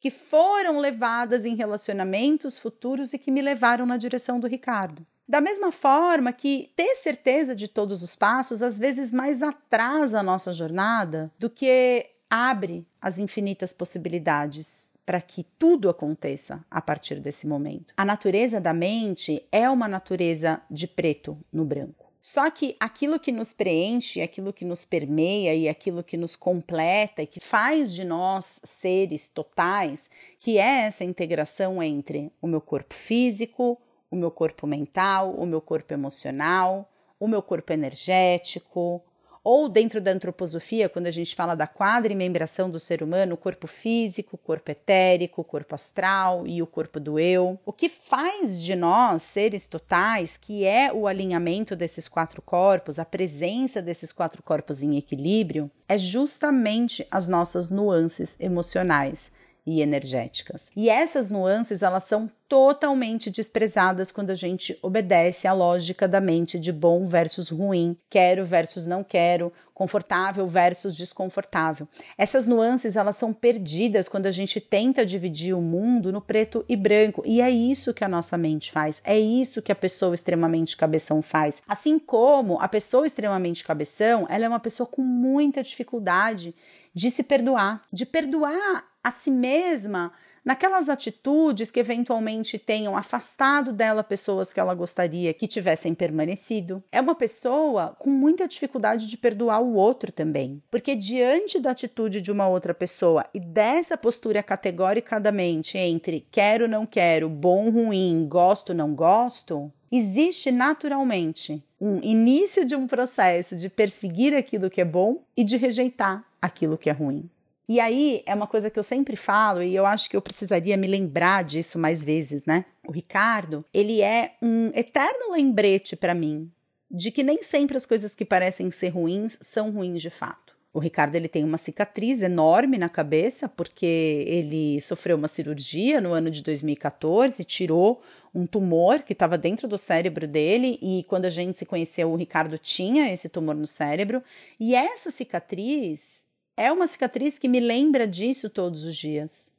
que 0.00 0.10
foram 0.10 0.78
levadas 0.78 1.44
em 1.44 1.54
relacionamentos 1.54 2.58
futuros 2.58 3.12
e 3.12 3.18
que 3.18 3.30
me 3.30 3.42
levaram 3.42 3.84
na 3.86 3.96
direção 3.96 4.38
do 4.38 4.46
Ricardo. 4.46 5.06
Da 5.28 5.40
mesma 5.40 5.70
forma 5.70 6.32
que 6.32 6.72
ter 6.74 6.94
certeza 6.94 7.54
de 7.54 7.68
todos 7.68 8.02
os 8.02 8.16
passos 8.16 8.62
às 8.62 8.78
vezes 8.78 9.12
mais 9.12 9.42
atrasa 9.42 10.20
a 10.20 10.22
nossa 10.22 10.52
jornada 10.52 11.30
do 11.38 11.50
que 11.50 12.06
abre 12.30 12.86
as 13.00 13.18
infinitas 13.18 13.72
possibilidades 13.72 14.90
para 15.04 15.20
que 15.20 15.44
tudo 15.58 15.88
aconteça 15.88 16.64
a 16.70 16.80
partir 16.80 17.20
desse 17.20 17.46
momento. 17.46 17.94
A 17.96 18.04
natureza 18.04 18.60
da 18.60 18.72
mente 18.72 19.46
é 19.50 19.68
uma 19.68 19.88
natureza 19.88 20.60
de 20.70 20.86
preto 20.86 21.38
no 21.52 21.64
branco. 21.64 22.07
Só 22.28 22.50
que 22.50 22.76
aquilo 22.78 23.18
que 23.18 23.32
nos 23.32 23.54
preenche, 23.54 24.20
aquilo 24.20 24.52
que 24.52 24.62
nos 24.62 24.84
permeia 24.84 25.54
e 25.54 25.66
aquilo 25.66 26.04
que 26.04 26.14
nos 26.14 26.36
completa 26.36 27.22
e 27.22 27.26
que 27.26 27.40
faz 27.40 27.94
de 27.94 28.04
nós 28.04 28.60
seres 28.62 29.28
totais, 29.28 30.10
que 30.38 30.58
é 30.58 30.82
essa 30.82 31.04
integração 31.04 31.82
entre 31.82 32.30
o 32.38 32.46
meu 32.46 32.60
corpo 32.60 32.92
físico, 32.92 33.80
o 34.10 34.14
meu 34.16 34.30
corpo 34.30 34.66
mental, 34.66 35.32
o 35.38 35.46
meu 35.46 35.62
corpo 35.62 35.94
emocional, 35.94 36.92
o 37.18 37.26
meu 37.26 37.40
corpo 37.40 37.72
energético, 37.72 39.02
Ou 39.50 39.66
dentro 39.66 39.98
da 39.98 40.10
antroposofia, 40.10 40.90
quando 40.90 41.06
a 41.06 41.10
gente 41.10 41.34
fala 41.34 41.54
da 41.54 41.66
quadrimembração 41.66 42.68
do 42.68 42.78
ser 42.78 43.02
humano, 43.02 43.32
o 43.32 43.38
corpo 43.38 43.66
físico, 43.66 44.36
o 44.36 44.38
corpo 44.38 44.70
etérico, 44.70 45.40
o 45.40 45.44
corpo 45.44 45.74
astral 45.74 46.46
e 46.46 46.60
o 46.60 46.66
corpo 46.66 47.00
do 47.00 47.18
eu. 47.18 47.58
O 47.64 47.72
que 47.72 47.88
faz 47.88 48.60
de 48.60 48.76
nós 48.76 49.22
seres 49.22 49.66
totais, 49.66 50.36
que 50.36 50.66
é 50.66 50.92
o 50.92 51.06
alinhamento 51.06 51.74
desses 51.74 52.08
quatro 52.08 52.42
corpos, 52.42 52.98
a 52.98 53.06
presença 53.06 53.80
desses 53.80 54.12
quatro 54.12 54.42
corpos 54.42 54.82
em 54.82 54.98
equilíbrio, 54.98 55.70
é 55.88 55.96
justamente 55.96 57.06
as 57.10 57.26
nossas 57.26 57.70
nuances 57.70 58.36
emocionais 58.38 59.32
e 59.68 59.82
energéticas. 59.82 60.70
E 60.74 60.88
essas 60.88 61.28
nuances, 61.28 61.82
elas 61.82 62.04
são 62.04 62.30
totalmente 62.48 63.30
desprezadas 63.30 64.10
quando 64.10 64.30
a 64.30 64.34
gente 64.34 64.78
obedece 64.80 65.46
à 65.46 65.52
lógica 65.52 66.08
da 66.08 66.18
mente 66.18 66.58
de 66.58 66.72
bom 66.72 67.04
versus 67.04 67.50
ruim, 67.50 67.94
quero 68.08 68.46
versus 68.46 68.86
não 68.86 69.04
quero, 69.04 69.52
confortável 69.74 70.46
versus 70.46 70.96
desconfortável. 70.96 71.86
Essas 72.16 72.46
nuances 72.46 72.96
elas 72.96 73.16
são 73.16 73.34
perdidas 73.34 74.08
quando 74.08 74.24
a 74.24 74.30
gente 74.30 74.58
tenta 74.58 75.04
dividir 75.04 75.54
o 75.54 75.60
mundo 75.60 76.10
no 76.10 76.22
preto 76.22 76.64
e 76.66 76.74
branco, 76.74 77.22
e 77.26 77.42
é 77.42 77.50
isso 77.50 77.92
que 77.92 78.02
a 78.02 78.08
nossa 78.08 78.38
mente 78.38 78.72
faz. 78.72 79.02
É 79.04 79.18
isso 79.18 79.60
que 79.60 79.70
a 79.70 79.76
pessoa 79.76 80.14
extremamente 80.14 80.78
cabeção 80.78 81.20
faz. 81.20 81.62
Assim 81.68 81.98
como 81.98 82.58
a 82.62 82.68
pessoa 82.68 83.06
extremamente 83.06 83.62
cabeção, 83.62 84.26
ela 84.30 84.46
é 84.46 84.48
uma 84.48 84.58
pessoa 84.58 84.86
com 84.86 85.02
muita 85.02 85.62
dificuldade 85.62 86.54
de 86.98 87.12
se 87.12 87.22
perdoar, 87.22 87.84
de 87.92 88.04
perdoar 88.04 88.84
a 89.04 89.10
si 89.12 89.30
mesma 89.30 90.12
naquelas 90.44 90.88
atitudes 90.88 91.70
que 91.70 91.78
eventualmente 91.78 92.58
tenham 92.58 92.96
afastado 92.96 93.72
dela 93.72 94.02
pessoas 94.02 94.52
que 94.52 94.58
ela 94.58 94.74
gostaria 94.74 95.32
que 95.32 95.46
tivessem 95.46 95.94
permanecido. 95.94 96.82
É 96.90 97.00
uma 97.00 97.14
pessoa 97.14 97.94
com 98.00 98.10
muita 98.10 98.48
dificuldade 98.48 99.06
de 99.06 99.16
perdoar 99.16 99.62
o 99.62 99.74
outro 99.74 100.10
também, 100.10 100.60
porque 100.72 100.96
diante 100.96 101.60
da 101.60 101.70
atitude 101.70 102.20
de 102.20 102.32
uma 102.32 102.48
outra 102.48 102.74
pessoa 102.74 103.24
e 103.32 103.38
dessa 103.38 103.96
postura 103.96 104.42
categórica 104.42 105.20
da 105.20 105.30
mente 105.30 105.78
entre 105.78 106.26
quero, 106.32 106.66
não 106.66 106.84
quero, 106.84 107.28
bom, 107.28 107.70
ruim, 107.70 108.26
gosto, 108.28 108.74
não 108.74 108.92
gosto, 108.92 109.72
existe 109.92 110.50
naturalmente 110.50 111.62
um 111.80 112.00
início 112.02 112.64
de 112.64 112.74
um 112.74 112.88
processo 112.88 113.54
de 113.54 113.68
perseguir 113.68 114.34
aquilo 114.34 114.68
que 114.68 114.80
é 114.80 114.84
bom 114.84 115.22
e 115.36 115.44
de 115.44 115.56
rejeitar 115.56 116.27
aquilo 116.40 116.78
que 116.78 116.90
é 116.90 116.92
ruim. 116.92 117.28
E 117.68 117.80
aí 117.80 118.22
é 118.24 118.34
uma 118.34 118.46
coisa 118.46 118.70
que 118.70 118.78
eu 118.78 118.82
sempre 118.82 119.14
falo 119.14 119.62
e 119.62 119.76
eu 119.76 119.84
acho 119.84 120.08
que 120.08 120.16
eu 120.16 120.22
precisaria 120.22 120.76
me 120.76 120.86
lembrar 120.86 121.44
disso 121.44 121.78
mais 121.78 122.02
vezes, 122.02 122.46
né? 122.46 122.64
O 122.86 122.92
Ricardo, 122.92 123.62
ele 123.74 124.00
é 124.00 124.36
um 124.40 124.70
eterno 124.74 125.32
lembrete 125.32 125.94
para 125.94 126.14
mim 126.14 126.50
de 126.90 127.10
que 127.10 127.22
nem 127.22 127.42
sempre 127.42 127.76
as 127.76 127.84
coisas 127.84 128.14
que 128.14 128.24
parecem 128.24 128.70
ser 128.70 128.88
ruins 128.88 129.36
são 129.42 129.70
ruins 129.70 130.00
de 130.00 130.08
fato. 130.08 130.56
O 130.72 130.78
Ricardo 130.80 131.14
ele 131.14 131.28
tem 131.28 131.44
uma 131.44 131.58
cicatriz 131.58 132.22
enorme 132.22 132.78
na 132.78 132.88
cabeça 132.88 133.48
porque 133.48 134.24
ele 134.26 134.80
sofreu 134.80 135.16
uma 135.16 135.28
cirurgia 135.28 136.00
no 136.00 136.12
ano 136.12 136.30
de 136.30 136.42
2014, 136.42 137.42
tirou 137.44 138.00
um 138.34 138.46
tumor 138.46 139.02
que 139.02 139.12
estava 139.12 139.36
dentro 139.36 139.66
do 139.66 139.76
cérebro 139.76 140.26
dele 140.26 140.78
e 140.80 141.04
quando 141.08 141.24
a 141.24 141.30
gente 141.30 141.58
se 141.58 141.66
conheceu 141.66 142.10
o 142.10 142.16
Ricardo 142.16 142.56
tinha 142.58 143.12
esse 143.12 143.28
tumor 143.28 143.54
no 143.54 143.66
cérebro 143.66 144.22
e 144.60 144.74
essa 144.74 145.10
cicatriz 145.10 146.27
é 146.58 146.72
uma 146.72 146.88
cicatriz 146.88 147.38
que 147.38 147.46
me 147.46 147.60
lembra 147.60 148.04
disso 148.04 148.50
todos 148.50 148.82
os 148.82 148.96
dias. 148.96 149.52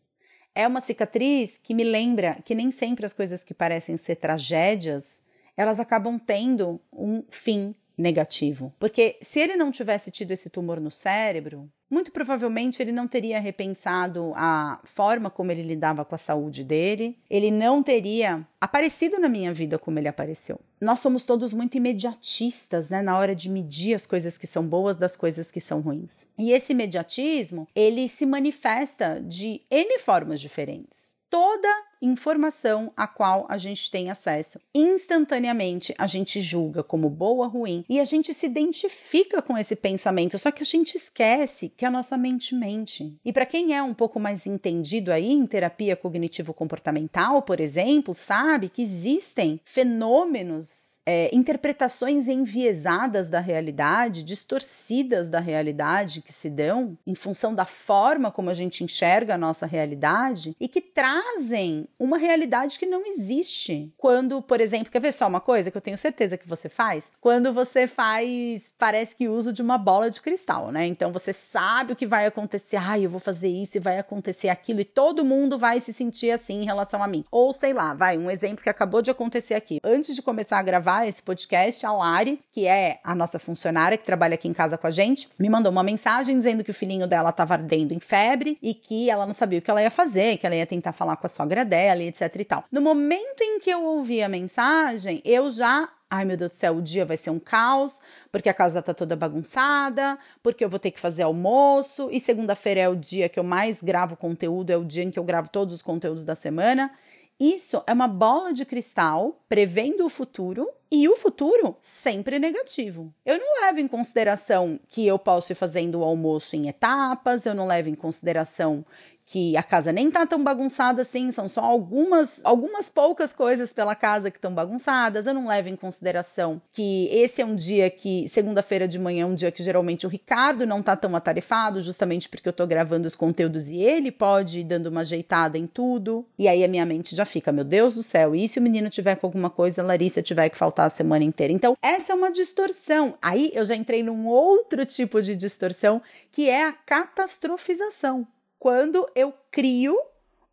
É 0.53 0.67
uma 0.67 0.81
cicatriz 0.81 1.57
que 1.57 1.73
me 1.73 1.85
lembra 1.85 2.37
que 2.43 2.53
nem 2.53 2.71
sempre 2.71 3.05
as 3.05 3.13
coisas 3.13 3.41
que 3.41 3.53
parecem 3.53 3.95
ser 3.95 4.17
tragédias, 4.17 5.23
elas 5.55 5.79
acabam 5.79 6.19
tendo 6.19 6.81
um 6.91 7.23
fim 7.31 7.73
negativo. 7.97 8.73
Porque 8.77 9.17
se 9.21 9.39
ele 9.39 9.55
não 9.55 9.71
tivesse 9.71 10.11
tido 10.11 10.31
esse 10.31 10.49
tumor 10.49 10.81
no 10.81 10.91
cérebro, 10.91 11.71
muito 11.89 12.11
provavelmente 12.11 12.81
ele 12.81 12.91
não 12.91 13.07
teria 13.07 13.39
repensado 13.39 14.33
a 14.35 14.81
forma 14.83 15.29
como 15.29 15.53
ele 15.53 15.63
lidava 15.63 16.03
com 16.03 16.15
a 16.15 16.17
saúde 16.17 16.65
dele, 16.65 17.17
ele 17.29 17.49
não 17.49 17.81
teria 17.81 18.45
aparecido 18.59 19.17
na 19.19 19.29
minha 19.29 19.53
vida 19.53 19.79
como 19.79 19.97
ele 19.99 20.09
apareceu. 20.09 20.59
Nós 20.81 20.99
somos 20.99 21.23
todos 21.23 21.51
muito 21.51 21.75
imediatistas, 21.75 22.87
né, 22.89 23.01
na 23.01 23.17
hora 23.17 23.35
de 23.35 23.49
medir 23.49 23.93
as 23.93 24.05
coisas 24.05 24.37
que 24.37 24.47
são 24.47 24.65
boas 24.65 24.95
das 24.95 25.15
coisas 25.15 25.51
que 25.51 25.59
são 25.59 25.81
ruins. 25.81 26.27
E 26.37 26.51
esse 26.51 26.71
imediatismo, 26.71 27.67
ele 27.75 28.07
se 28.07 28.25
manifesta 28.25 29.21
de 29.21 29.61
N 29.69 29.99
formas 29.99 30.39
diferentes. 30.39 31.17
Toda 31.29 31.88
informação 32.01 32.91
a 32.95 33.07
qual 33.07 33.45
a 33.49 33.57
gente 33.57 33.89
tem 33.91 34.09
acesso. 34.09 34.59
Instantaneamente 34.73 35.93
a 35.97 36.07
gente 36.07 36.41
julga 36.41 36.83
como 36.83 37.09
boa 37.09 37.45
ou 37.45 37.51
ruim 37.51 37.85
e 37.89 37.99
a 37.99 38.03
gente 38.03 38.33
se 38.33 38.45
identifica 38.45 39.41
com 39.41 39.57
esse 39.57 39.75
pensamento, 39.75 40.37
só 40.37 40.51
que 40.51 40.63
a 40.63 40.65
gente 40.65 40.95
esquece 40.95 41.69
que 41.75 41.85
a 41.85 41.89
nossa 41.89 42.17
mente 42.17 42.55
mente. 42.55 43.17
E 43.23 43.31
para 43.31 43.45
quem 43.45 43.75
é 43.75 43.81
um 43.81 43.93
pouco 43.93 44.19
mais 44.19 44.45
entendido 44.45 45.11
aí 45.11 45.31
em 45.31 45.45
terapia 45.45 45.95
cognitivo-comportamental, 45.95 47.41
por 47.41 47.59
exemplo, 47.59 48.13
sabe 48.13 48.69
que 48.69 48.81
existem 48.81 49.59
fenômenos 49.65 50.99
é, 51.05 51.33
interpretações 51.33 52.27
enviesadas 52.27 53.29
da 53.29 53.39
realidade, 53.39 54.23
distorcidas 54.23 55.29
da 55.29 55.39
realidade 55.39 56.21
que 56.21 56.31
se 56.31 56.49
dão 56.49 56.97
em 57.05 57.15
função 57.15 57.55
da 57.55 57.65
forma 57.65 58.31
como 58.31 58.49
a 58.49 58.53
gente 58.53 58.83
enxerga 58.83 59.35
a 59.35 59.37
nossa 59.37 59.65
realidade 59.65 60.55
e 60.59 60.67
que 60.67 60.81
trazem 60.81 61.87
uma 61.99 62.17
realidade 62.17 62.79
que 62.79 62.85
não 62.85 63.05
existe. 63.05 63.93
Quando, 63.97 64.41
por 64.41 64.61
exemplo, 64.61 64.89
quer 64.89 65.01
ver 65.01 65.11
só 65.11 65.27
uma 65.27 65.41
coisa 65.41 65.69
que 65.69 65.77
eu 65.77 65.81
tenho 65.81 65.97
certeza 65.97 66.37
que 66.37 66.47
você 66.47 66.69
faz? 66.69 67.11
Quando 67.19 67.53
você 67.53 67.85
faz, 67.85 68.71
parece 68.77 69.15
que 69.15 69.27
uso 69.27 69.51
de 69.51 69.61
uma 69.61 69.77
bola 69.77 70.09
de 70.09 70.21
cristal, 70.21 70.71
né? 70.71 70.85
Então 70.85 71.11
você 71.11 71.33
sabe 71.33 71.93
o 71.93 71.95
que 71.95 72.07
vai 72.07 72.25
acontecer, 72.25 72.77
ai, 72.77 73.05
eu 73.05 73.09
vou 73.09 73.19
fazer 73.19 73.49
isso 73.49 73.77
e 73.77 73.81
vai 73.81 73.99
acontecer 73.99 74.47
aquilo 74.47 74.79
e 74.79 74.85
todo 74.85 75.25
mundo 75.25 75.59
vai 75.59 75.81
se 75.81 75.91
sentir 75.91 76.31
assim 76.31 76.61
em 76.61 76.65
relação 76.65 77.03
a 77.03 77.07
mim. 77.07 77.25
Ou 77.29 77.51
sei 77.51 77.73
lá, 77.73 77.93
vai, 77.93 78.17
um 78.17 78.31
exemplo 78.31 78.63
que 78.63 78.69
acabou 78.69 79.01
de 79.01 79.11
acontecer 79.11 79.55
aqui. 79.55 79.79
Antes 79.83 80.15
de 80.15 80.21
começar 80.21 80.57
a 80.57 80.63
gravar 80.63 81.05
esse 81.05 81.21
podcast, 81.21 81.85
a 81.85 81.91
Lari, 81.91 82.39
que 82.51 82.65
é 82.65 82.99
a 83.03 83.13
nossa 83.13 83.37
funcionária 83.37 83.97
que 83.97 84.05
trabalha 84.05 84.35
aqui 84.35 84.47
em 84.47 84.53
casa 84.53 84.77
com 84.77 84.87
a 84.87 84.91
gente, 84.91 85.27
me 85.37 85.49
mandou 85.49 85.71
uma 85.71 85.83
mensagem 85.83 86.37
dizendo 86.37 86.63
que 86.63 86.71
o 86.71 86.73
filhinho 86.73 87.07
dela 87.07 87.29
estava 87.29 87.55
ardendo 87.55 87.93
em 87.93 87.99
febre 87.99 88.57
e 88.61 88.73
que 88.73 89.09
ela 89.09 89.25
não 89.25 89.33
sabia 89.33 89.59
o 89.59 89.61
que 89.61 89.69
ela 89.69 89.81
ia 89.81 89.91
fazer, 89.91 90.37
que 90.37 90.45
ela 90.45 90.55
ia 90.55 90.65
tentar 90.65 90.93
falar 90.93 91.17
com 91.17 91.25
a 91.25 91.29
sogra 91.29 91.65
dela 91.65 91.88
e 91.97 92.07
etc 92.07 92.35
e 92.35 92.45
tal. 92.45 92.63
No 92.71 92.81
momento 92.81 93.41
em 93.41 93.59
que 93.59 93.69
eu 93.69 93.83
ouvi 93.83 94.21
a 94.21 94.29
mensagem, 94.29 95.21
eu 95.25 95.49
já 95.49 95.89
Ai 96.11 96.25
meu 96.25 96.35
Deus 96.35 96.53
do 96.53 96.55
céu, 96.55 96.77
o 96.77 96.81
dia 96.81 97.05
vai 97.05 97.15
ser 97.15 97.29
um 97.29 97.37
caos, 97.37 98.01
porque 98.31 98.49
a 98.49 98.53
casa 98.53 98.81
tá 98.81 98.95
toda 98.95 99.15
bagunçada, 99.15 100.17
porque 100.41 100.65
eu 100.65 100.69
vou 100.69 100.79
ter 100.79 100.89
que 100.89 100.99
fazer 100.99 101.21
almoço, 101.21 102.09
e 102.11 102.19
segunda-feira 102.19 102.79
é 102.81 102.89
o 102.89 102.95
dia 102.95 103.29
que 103.29 103.39
eu 103.39 103.43
mais 103.43 103.79
gravo 103.79 104.17
conteúdo, 104.17 104.71
é 104.71 104.77
o 104.77 104.83
dia 104.83 105.03
em 105.03 105.11
que 105.11 105.19
eu 105.19 105.23
gravo 105.23 105.49
todos 105.49 105.75
os 105.75 105.83
conteúdos 105.83 106.25
da 106.25 106.33
semana. 106.33 106.91
Isso 107.39 107.81
é 107.85 107.93
uma 107.93 108.07
bola 108.07 108.51
de 108.51 108.65
cristal 108.65 109.39
prevendo 109.47 110.03
o 110.03 110.09
futuro 110.09 110.67
e 110.91 111.07
o 111.07 111.15
futuro 111.15 111.77
sempre 111.79 112.39
negativo. 112.39 113.13
Eu 113.23 113.39
não 113.39 113.61
levo 113.61 113.79
em 113.79 113.87
consideração 113.87 114.79
que 114.89 115.05
eu 115.05 115.17
posso 115.17 115.53
ir 115.53 115.55
fazendo 115.55 115.99
o 115.99 116.03
almoço 116.03 116.55
em 116.55 116.67
etapas, 116.67 117.45
eu 117.45 117.53
não 117.53 117.67
levo 117.67 117.87
em 117.87 117.95
consideração 117.95 118.83
que 119.29 119.55
a 119.55 119.61
casa 119.61 119.91
nem 119.91 120.09
tá 120.09 120.25
tão 120.25 120.43
bagunçada 120.43 121.03
assim, 121.03 121.31
são 121.31 121.47
só 121.47 121.61
algumas, 121.61 122.41
algumas 122.43 122.89
poucas 122.89 123.31
coisas 123.31 123.71
pela 123.71 123.93
casa 123.93 124.31
que 124.31 124.39
estão 124.39 124.51
bagunçadas. 124.51 125.27
Eu 125.27 125.35
não 125.35 125.47
levo 125.47 125.69
em 125.69 125.75
consideração 125.75 126.59
que 126.71 127.07
esse 127.11 127.39
é 127.39 127.45
um 127.45 127.55
dia 127.55 127.91
que, 127.91 128.27
segunda-feira 128.27 128.87
de 128.87 128.97
manhã, 128.97 129.21
é 129.21 129.25
um 129.27 129.35
dia 129.35 129.51
que 129.51 129.61
geralmente 129.61 130.07
o 130.07 130.09
Ricardo 130.09 130.65
não 130.65 130.81
tá 130.81 130.95
tão 130.95 131.15
atarefado, 131.15 131.79
justamente 131.79 132.27
porque 132.27 132.49
eu 132.49 132.53
tô 132.53 132.65
gravando 132.65 133.05
os 133.05 133.15
conteúdos 133.15 133.69
e 133.69 133.77
ele 133.77 134.11
pode 134.11 134.61
ir 134.61 134.63
dando 134.63 134.87
uma 134.87 135.01
ajeitada 135.01 135.59
em 135.59 135.67
tudo. 135.67 136.25
E 136.37 136.47
aí 136.47 136.63
a 136.63 136.67
minha 136.67 136.85
mente 136.85 137.15
já 137.15 137.23
fica, 137.23 137.51
meu 137.51 137.63
Deus 137.63 137.93
do 137.93 138.01
céu, 138.01 138.35
e 138.35 138.47
se 138.47 138.57
o 138.57 138.63
menino 138.63 138.89
tiver 138.89 139.15
com 139.15 139.27
alguma 139.27 139.51
coisa, 139.51 139.83
a 139.83 139.85
Larissa 139.85 140.23
tiver 140.23 140.49
que 140.49 140.57
faltar 140.57 140.87
a 140.87 140.89
semana 140.89 141.23
inteira? 141.23 141.53
Então, 141.53 141.77
essa 141.83 142.13
é 142.13 142.15
uma 142.15 142.31
distorção. 142.31 143.15
Aí 143.21 143.51
eu 143.53 143.63
já 143.63 143.75
entrei 143.75 144.01
num 144.01 144.25
outro 144.25 144.87
tipo 144.87 145.21
de 145.21 145.35
distorção, 145.35 146.01
que 146.31 146.49
é 146.49 146.65
a 146.65 146.73
catastrofização 146.73 148.25
quando 148.59 149.09
eu 149.15 149.33
crio 149.49 149.97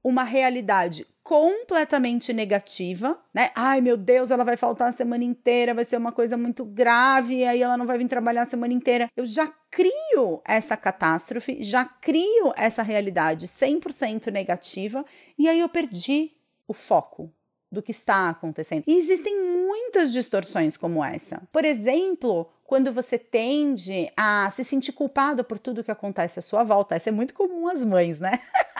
uma 0.02 0.22
realidade 0.22 1.04
completamente 1.26 2.32
negativa, 2.32 3.18
né? 3.34 3.50
Ai, 3.52 3.80
meu 3.80 3.96
Deus, 3.96 4.30
ela 4.30 4.44
vai 4.44 4.56
faltar 4.56 4.88
a 4.88 4.92
semana 4.92 5.24
inteira, 5.24 5.74
vai 5.74 5.84
ser 5.84 5.96
uma 5.96 6.12
coisa 6.12 6.36
muito 6.36 6.64
grave, 6.64 7.44
aí 7.44 7.60
ela 7.60 7.76
não 7.76 7.84
vai 7.84 7.98
vir 7.98 8.06
trabalhar 8.06 8.42
a 8.42 8.46
semana 8.46 8.72
inteira. 8.72 9.10
Eu 9.16 9.26
já 9.26 9.52
crio 9.68 10.40
essa 10.44 10.76
catástrofe, 10.76 11.60
já 11.60 11.84
crio 11.84 12.52
essa 12.56 12.84
realidade 12.84 13.48
100% 13.48 14.30
negativa, 14.30 15.04
e 15.36 15.48
aí 15.48 15.58
eu 15.58 15.68
perdi 15.68 16.30
o 16.68 16.72
foco 16.72 17.32
do 17.72 17.82
que 17.82 17.90
está 17.90 18.28
acontecendo. 18.28 18.84
E 18.86 18.96
existem 18.96 19.36
muitas 19.42 20.12
distorções 20.12 20.76
como 20.76 21.04
essa. 21.04 21.42
Por 21.50 21.64
exemplo, 21.64 22.48
quando 22.66 22.92
você 22.92 23.18
tende 23.18 24.10
a 24.16 24.50
se 24.50 24.64
sentir 24.64 24.92
culpado 24.92 25.44
por 25.44 25.58
tudo 25.58 25.84
que 25.84 25.90
acontece 25.90 26.38
à 26.38 26.42
sua 26.42 26.64
volta. 26.64 26.96
Isso 26.96 27.08
é 27.08 27.12
muito 27.12 27.34
comum 27.34 27.68
às 27.68 27.82
mães, 27.84 28.20
né? 28.20 28.40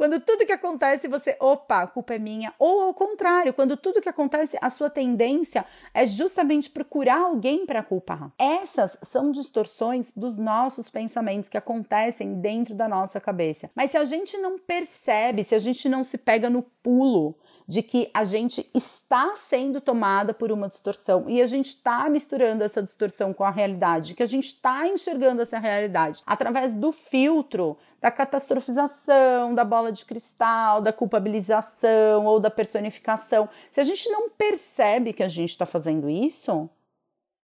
Quando 0.00 0.18
tudo 0.18 0.46
que 0.46 0.52
acontece 0.52 1.08
você, 1.08 1.36
opa, 1.38 1.82
a 1.82 1.86
culpa 1.86 2.14
é 2.14 2.18
minha. 2.18 2.54
Ou 2.58 2.80
ao 2.80 2.94
contrário, 2.94 3.52
quando 3.52 3.76
tudo 3.76 4.00
que 4.00 4.08
acontece, 4.08 4.56
a 4.62 4.70
sua 4.70 4.88
tendência 4.88 5.62
é 5.92 6.06
justamente 6.06 6.70
procurar 6.70 7.20
alguém 7.20 7.66
para 7.66 7.82
culpar. 7.82 8.32
Essas 8.38 8.96
são 9.02 9.30
distorções 9.30 10.10
dos 10.16 10.38
nossos 10.38 10.88
pensamentos 10.88 11.50
que 11.50 11.58
acontecem 11.58 12.40
dentro 12.40 12.74
da 12.74 12.88
nossa 12.88 13.20
cabeça. 13.20 13.70
Mas 13.74 13.90
se 13.90 13.98
a 13.98 14.04
gente 14.06 14.38
não 14.38 14.58
percebe, 14.58 15.44
se 15.44 15.54
a 15.54 15.58
gente 15.58 15.86
não 15.86 16.02
se 16.02 16.16
pega 16.16 16.48
no 16.48 16.62
pulo, 16.82 17.34
de 17.70 17.84
que 17.84 18.10
a 18.12 18.24
gente 18.24 18.68
está 18.74 19.36
sendo 19.36 19.80
tomada 19.80 20.34
por 20.34 20.50
uma 20.50 20.68
distorção 20.68 21.26
e 21.28 21.40
a 21.40 21.46
gente 21.46 21.66
está 21.66 22.10
misturando 22.10 22.64
essa 22.64 22.82
distorção 22.82 23.32
com 23.32 23.44
a 23.44 23.50
realidade, 23.50 24.14
que 24.14 24.24
a 24.24 24.26
gente 24.26 24.46
está 24.46 24.88
enxergando 24.88 25.40
essa 25.40 25.56
realidade 25.56 26.20
através 26.26 26.74
do 26.74 26.90
filtro 26.90 27.78
da 28.00 28.10
catastrofização, 28.10 29.54
da 29.54 29.62
bola 29.62 29.92
de 29.92 30.04
cristal, 30.04 30.80
da 30.80 30.92
culpabilização 30.92 32.26
ou 32.26 32.40
da 32.40 32.50
personificação. 32.50 33.48
Se 33.70 33.80
a 33.80 33.84
gente 33.84 34.10
não 34.10 34.28
percebe 34.28 35.12
que 35.12 35.22
a 35.22 35.28
gente 35.28 35.50
está 35.50 35.64
fazendo 35.64 36.10
isso, 36.10 36.68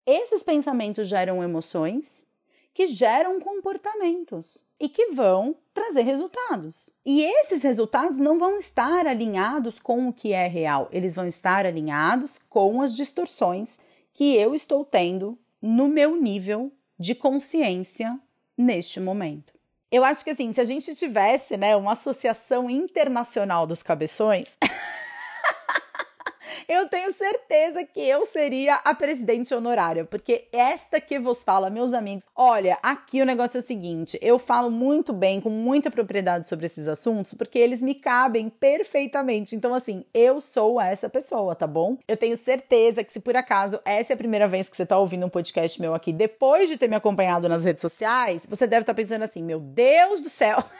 esses 0.06 0.42
pensamentos 0.42 1.06
geram 1.06 1.44
emoções 1.44 2.26
que 2.72 2.86
geram 2.86 3.38
comportamentos 3.40 4.64
e 4.80 4.88
que 4.88 5.12
vão 5.12 5.56
trazer 5.72 6.02
resultados. 6.02 6.90
E 7.04 7.22
esses 7.22 7.62
resultados 7.62 8.18
não 8.18 8.38
vão 8.38 8.56
estar 8.56 9.06
alinhados 9.06 9.78
com 9.78 10.08
o 10.08 10.12
que 10.12 10.32
é 10.32 10.46
real, 10.46 10.88
eles 10.92 11.14
vão 11.14 11.26
estar 11.26 11.66
alinhados 11.66 12.40
com 12.48 12.80
as 12.80 12.94
distorções 12.94 13.78
que 14.12 14.36
eu 14.36 14.54
estou 14.54 14.84
tendo 14.84 15.38
no 15.60 15.88
meu 15.88 16.16
nível 16.16 16.72
de 16.98 17.14
consciência 17.14 18.18
neste 18.56 19.00
momento. 19.00 19.52
Eu 19.90 20.04
acho 20.04 20.24
que 20.24 20.30
assim, 20.30 20.52
se 20.52 20.60
a 20.60 20.64
gente 20.64 20.94
tivesse, 20.94 21.56
né, 21.56 21.76
uma 21.76 21.92
associação 21.92 22.68
internacional 22.68 23.66
dos 23.66 23.82
cabeções, 23.82 24.56
eu 26.68 26.88
tenho 26.88 27.12
certeza 27.12 27.84
que 27.84 28.00
eu 28.00 28.24
seria 28.26 28.76
a 28.76 28.94
presidente 28.94 29.54
honorária, 29.54 30.04
porque 30.04 30.48
esta 30.52 31.00
que 31.00 31.18
vos 31.18 31.42
fala, 31.42 31.70
meus 31.70 31.92
amigos, 31.92 32.26
olha, 32.34 32.78
aqui 32.82 33.20
o 33.22 33.26
negócio 33.26 33.58
é 33.58 33.60
o 33.60 33.62
seguinte, 33.62 34.18
eu 34.20 34.38
falo 34.38 34.70
muito 34.70 35.12
bem, 35.12 35.40
com 35.40 35.50
muita 35.50 35.90
propriedade 35.90 36.48
sobre 36.48 36.66
esses 36.66 36.88
assuntos, 36.88 37.34
porque 37.34 37.58
eles 37.58 37.82
me 37.82 37.94
cabem 37.94 38.48
perfeitamente. 38.48 39.54
Então, 39.54 39.74
assim, 39.74 40.04
eu 40.12 40.40
sou 40.40 40.80
essa 40.80 41.08
pessoa, 41.08 41.54
tá 41.54 41.66
bom? 41.66 41.96
Eu 42.06 42.16
tenho 42.16 42.36
certeza 42.36 43.04
que 43.04 43.12
se 43.12 43.20
por 43.20 43.36
acaso 43.36 43.80
essa 43.84 44.12
é 44.12 44.14
a 44.14 44.18
primeira 44.18 44.48
vez 44.48 44.68
que 44.68 44.76
você 44.76 44.86
tá 44.86 44.98
ouvindo 44.98 45.26
um 45.26 45.30
podcast 45.30 45.80
meu 45.80 45.94
aqui, 45.94 46.12
depois 46.12 46.68
de 46.68 46.76
ter 46.76 46.88
me 46.88 46.96
acompanhado 46.96 47.48
nas 47.48 47.64
redes 47.64 47.80
sociais, 47.80 48.46
você 48.48 48.66
deve 48.66 48.82
estar 48.82 48.92
tá 48.92 48.96
pensando 48.96 49.22
assim, 49.22 49.42
meu 49.42 49.60
Deus 49.60 50.22
do 50.22 50.28
céu. 50.28 50.62